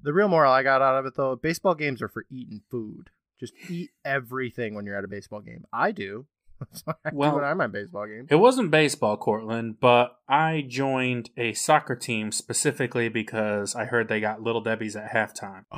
[0.01, 3.11] The real moral I got out of it though, baseball games are for eating food.
[3.43, 5.65] Just eat everything when you're at a baseball game.
[5.73, 6.25] I do.
[6.59, 8.25] That's what I do Well- when I'm at baseball game.
[8.29, 14.21] It wasn't baseball, Courtland, but I joined a soccer team specifically because I heard they
[14.21, 15.65] got Little Debbie's at halftime.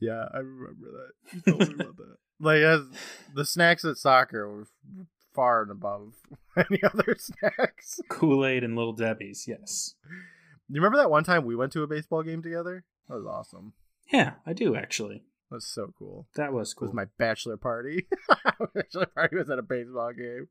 [0.00, 1.12] yeah, I remember that.
[1.32, 2.16] You told me about that.
[2.38, 2.82] Like as
[3.34, 4.66] the snacks at soccer were
[5.34, 6.12] far and above
[6.58, 7.98] any other snacks.
[8.10, 9.94] Kool Aid and Little Debbie's, yes.
[10.04, 12.84] Do you remember that one time we went to a baseball game together?
[13.08, 13.72] That was awesome.
[14.12, 15.22] Yeah, I do actually.
[15.50, 16.26] That was so cool.
[16.36, 16.88] That was It cool.
[16.88, 18.06] was my bachelor party.
[18.58, 20.48] my bachelor party was at a baseball game.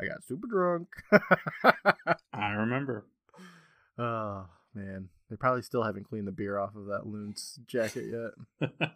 [0.00, 0.88] I got super drunk.
[2.32, 3.06] I remember.
[3.98, 8.04] oh man, they probably still haven't cleaned the beer off of that loon's jacket
[8.60, 8.70] yet.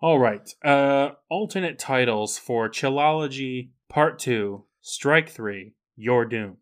[0.00, 0.48] All right.
[0.64, 6.56] Uh alternate titles for Chillology Part 2, Strike 3, You're Doomed.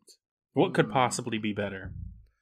[0.53, 0.93] What could Hmm.
[0.93, 1.93] possibly be better?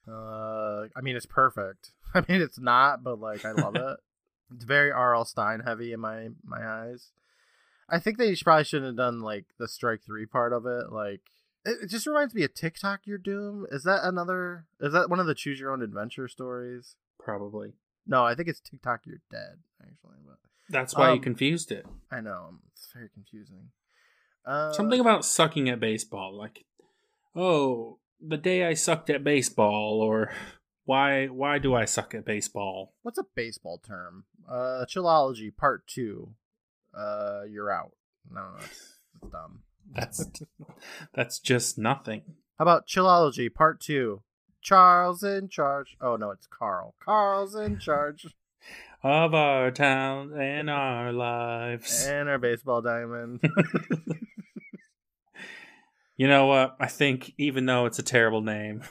[0.06, 1.92] Uh, I mean, it's perfect.
[2.16, 3.96] I mean, it's not, but like, I love it.
[4.54, 5.24] It's very R.L.
[5.24, 7.10] Stine heavy in my my eyes.
[7.88, 10.92] I think they probably shouldn't have done like the strike three part of it.
[10.92, 11.20] Like,
[11.64, 13.00] it, it just reminds me of Tick Tock.
[13.04, 13.66] Your Doom.
[13.70, 14.66] Is that another?
[14.80, 16.96] Is that one of the choose your own adventure stories?
[17.18, 17.72] Probably.
[18.06, 19.00] No, I think it's Tick Tock.
[19.06, 19.58] You're dead.
[19.80, 20.38] Actually, but
[20.68, 21.86] That's why you Um, confused it.
[22.10, 23.70] I know it's very confusing.
[24.46, 26.64] Uh, Something about sucking at baseball, like,
[27.34, 30.32] oh, the day I sucked at baseball, or
[30.84, 32.94] why why do I suck at baseball?
[33.02, 34.24] what's a baseball term?
[34.48, 36.34] Uh, Chillology Part Two.
[36.96, 37.92] Uh, you're out.
[38.30, 39.60] No, that's, that's dumb.
[39.94, 40.26] That's
[41.12, 42.22] that's just nothing.
[42.58, 44.22] How about Chillology Part 2?
[44.62, 45.96] Charles in charge.
[46.00, 46.94] Oh, no, it's Karl.
[47.04, 48.26] Karl's in charge.
[49.02, 52.06] Of our town and our lives.
[52.06, 53.40] and our baseball diamond.
[56.16, 56.76] You know what?
[56.78, 58.82] I think even though it's a terrible name,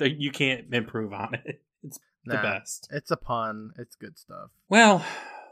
[0.00, 1.62] you can't improve on it.
[1.82, 2.88] It's the best.
[2.90, 3.70] it's a pun.
[3.78, 4.50] It's good stuff.
[4.68, 5.04] Well,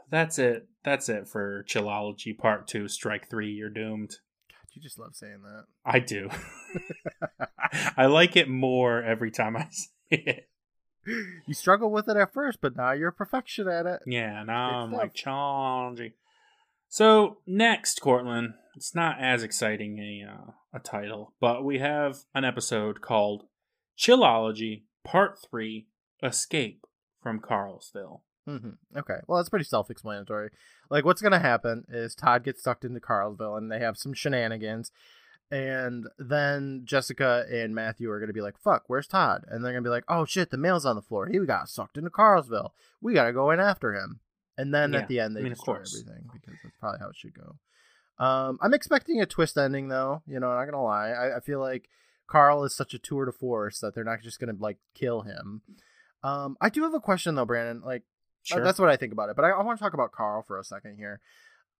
[0.09, 0.67] that's it.
[0.83, 4.09] That's it for Chillology Part 2, Strike 3, You're Doomed.
[4.49, 5.63] God, you just love saying that.
[5.85, 6.29] I do.
[7.97, 10.49] I like it more every time I say it.
[11.47, 14.01] you struggle with it at first, but now you're a perfection at it.
[14.05, 16.13] Yeah, now I'm like Chillology.
[16.89, 22.43] So, next, Courtland, it's not as exciting a, uh, a title, but we have an
[22.43, 23.45] episode called
[23.97, 25.87] Chillology Part 3
[26.23, 26.85] Escape
[27.21, 28.21] from Karlsville.
[28.47, 30.49] hmm Okay, well, that's pretty self explanatory.
[30.89, 34.13] Like, what's going to happen is Todd gets sucked into Karlsville and they have some
[34.13, 34.91] shenanigans.
[35.51, 39.45] And then Jessica and Matthew are going to be like, fuck, where's Todd?
[39.47, 41.27] And they're going to be like, oh shit, the mail's on the floor.
[41.27, 42.71] He got sucked into Karlsville.
[43.01, 44.19] We got to go in after him.
[44.57, 47.09] And then Yeah, at the end, they I mean, destroy everything because that's probably how
[47.09, 47.57] it should go.
[48.17, 50.23] Um, I'm expecting a twist ending, though.
[50.25, 51.09] You know, I'm not going to lie.
[51.09, 51.89] I, I feel like
[52.27, 55.21] Karl is such a tour de force that they're not just going to, like, kill
[55.21, 55.61] him.
[56.23, 57.81] Um, I do have a question, though, Brandon.
[57.85, 58.63] Like, uh, Sure.
[58.63, 59.35] That's what I think about it.
[59.35, 61.19] But I, I want to talk about Karl for a second here.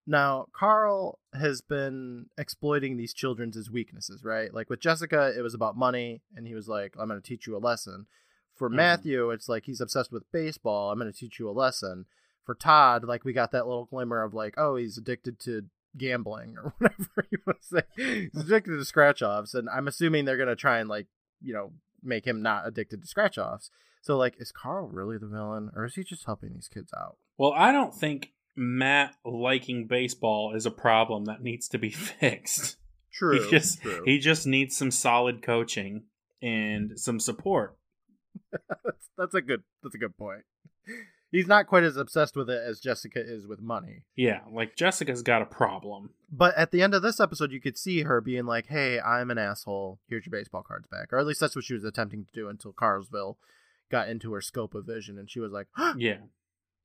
[0.06, 4.52] Now, Karl has been exploiting these children's weaknesses, right?
[4.54, 7.46] Like with Jessica, it was about money, and he was like, I'm going to teach
[7.46, 8.06] you a lesson.
[8.54, 8.74] For Mhm.
[8.74, 10.90] Matthew, it's like he's obsessed with baseball.
[10.90, 12.06] I'm going to teach you a lesson.
[12.44, 15.66] For Todd, like we got that little glimmer of like, oh, he's addicted to
[15.96, 18.28] gambling or whatever you want to say.
[18.32, 19.54] He's addicted to scratch offs.
[19.54, 21.06] And I'm assuming they're going to try and like,
[21.40, 21.72] you know,
[22.02, 23.70] make him not addicted to scratch offs.
[24.02, 27.16] So, like, is Karl really the villain, or is he just helping these kids out?
[27.38, 31.90] Well, I don't think Matt liking baseball is a problem that needs to be
[32.20, 32.76] fixed.
[33.12, 33.42] True.
[33.42, 34.02] he just true.
[34.04, 36.04] he just needs some solid coaching
[36.42, 37.76] and some support.
[38.52, 40.42] that's, that's a good that's a good point.
[41.36, 44.04] He's not quite as obsessed with it as Jessica is with money.
[44.14, 46.14] Yeah, like Jessica's got a problem.
[46.32, 49.30] But at the end of this episode, you could see her being like, "Hey, I'm
[49.30, 50.00] an asshole.
[50.08, 52.48] Here's your baseball cards back," or at least that's what she was attempting to do
[52.48, 53.36] until Karlsville
[53.90, 55.66] got into her scope of vision, and she was like,
[55.98, 56.20] Yeah.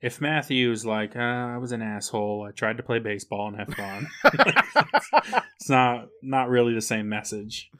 [0.01, 3.73] If Matthew's like, uh, I was an asshole, I tried to play baseball and have
[3.73, 4.09] fun.
[5.55, 7.71] it's not not really the same message.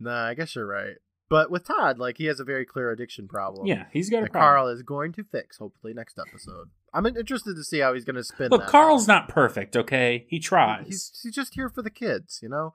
[0.00, 0.96] "Nah, I guess you're right."
[1.30, 3.66] But with Todd, like he has a very clear addiction problem.
[3.66, 4.42] Yeah, he's got a problem.
[4.42, 6.68] Karl is going to fix hopefully next episode.
[6.92, 8.50] I'm interested to see how he's going to spin.
[8.50, 10.26] Look, Karl's not perfect, okay?
[10.28, 10.86] He tries.
[10.86, 12.74] He's he's just here for the kids, you know.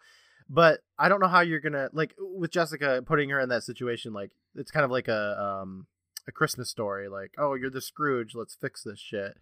[0.50, 4.14] But I don't know how you're gonna like with Jessica putting her in that situation.
[4.14, 5.86] Like it's kind of like a um
[6.28, 7.08] a Christmas story.
[7.08, 8.34] Like oh, you're the Scrooge.
[8.34, 9.38] Let's fix this shit.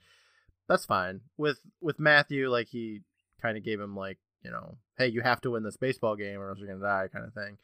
[0.67, 1.21] That's fine.
[1.37, 3.01] With with Matthew, like he
[3.41, 6.39] kind of gave him like you know, hey, you have to win this baseball game
[6.39, 7.57] or else you're gonna die, kind of thing.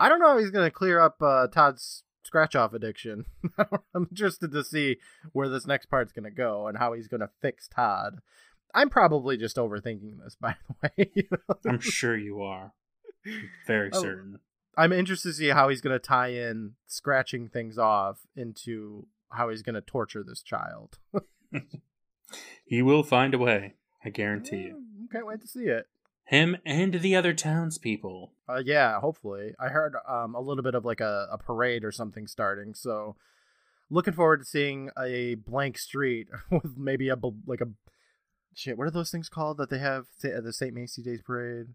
[0.00, 3.26] I don't know how he's gonna clear up uh, Todd's scratch off addiction.
[3.94, 4.96] I'm interested to see
[5.32, 8.18] where this next part's gonna go and how he's gonna fix Todd.
[8.74, 11.10] I'm probably just overthinking this, by the way.
[11.14, 11.54] you know?
[11.68, 12.72] I'm sure you are.
[13.66, 14.00] Very Oh.
[14.02, 14.38] certain.
[14.78, 19.48] I'm interested to see how he's going to tie in scratching things off into how
[19.50, 20.98] he's going to torture this child.
[22.64, 23.74] He will find a way.
[24.04, 24.76] I guarantee you.
[24.76, 25.86] Mm, Can't wait to see it.
[26.30, 28.30] Him and the other townspeople.
[28.48, 29.52] Uh, yeah, hopefully.
[29.58, 33.16] I heard um, a little bit of like a, a parade or something starting, so
[33.90, 37.16] looking forward to seeing a blank street with maybe a
[37.46, 37.70] like a
[38.54, 38.78] shit.
[38.78, 40.72] What are those things called that they have at the St.
[40.72, 41.66] Macy Days Parade?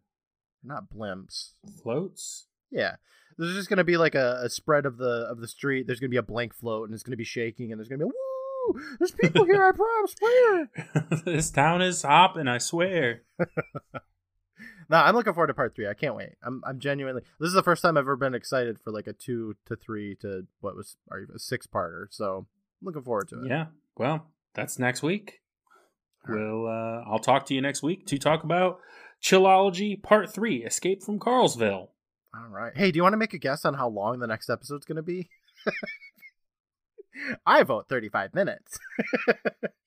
[0.64, 1.50] Not blimps.
[1.84, 2.48] Floats?
[2.72, 2.96] Yeah.
[3.38, 5.86] There's just gonna be like a, a spread of the of the street.
[5.86, 8.06] There's gonna be a blank float and it's gonna be shaking and there's gonna be
[8.06, 8.82] a woo!
[9.00, 11.24] There's people here, I promise, swear.
[11.26, 13.24] this town is hopping, I swear.
[14.90, 15.88] No, I'm looking forward to part three.
[15.88, 16.34] I can't wait.
[16.44, 19.14] I'm I'm genuinely this is the first time I've ever been excited for like a
[19.14, 22.06] two to three to what was a six parter.
[22.12, 22.46] So
[22.82, 23.50] I'm looking forward to it.
[23.50, 23.66] Yeah.
[23.98, 25.42] Well, that's next week.
[26.28, 28.80] We'll uh I'll talk to you next week to talk about
[29.22, 31.90] Chillology Part 3, Escape from Karlsville.
[32.36, 32.76] All right.
[32.76, 35.02] Hey, do you want to make a guess on how long the next episode's gonna
[35.02, 35.30] be?
[37.46, 38.78] I vote 35 minutes.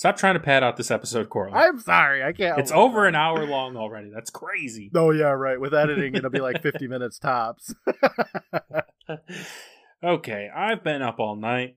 [0.00, 1.54] Stop trying to pad out this episode, Coral.
[1.54, 2.58] I'm sorry, I can't.
[2.58, 4.08] It's over an hour long already.
[4.08, 4.90] That's crazy.
[4.96, 5.60] Oh yeah, right.
[5.60, 7.74] With editing, it'll be like 50 minutes tops.
[10.02, 11.76] okay, I've been up all night.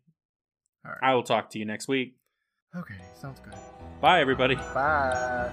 [0.86, 1.00] All right.
[1.02, 2.16] I will talk to you next week.
[2.74, 3.56] Okay, sounds good.
[4.00, 4.56] Bye, everybody.
[4.56, 5.52] Bye.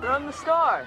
[0.00, 0.86] From the start.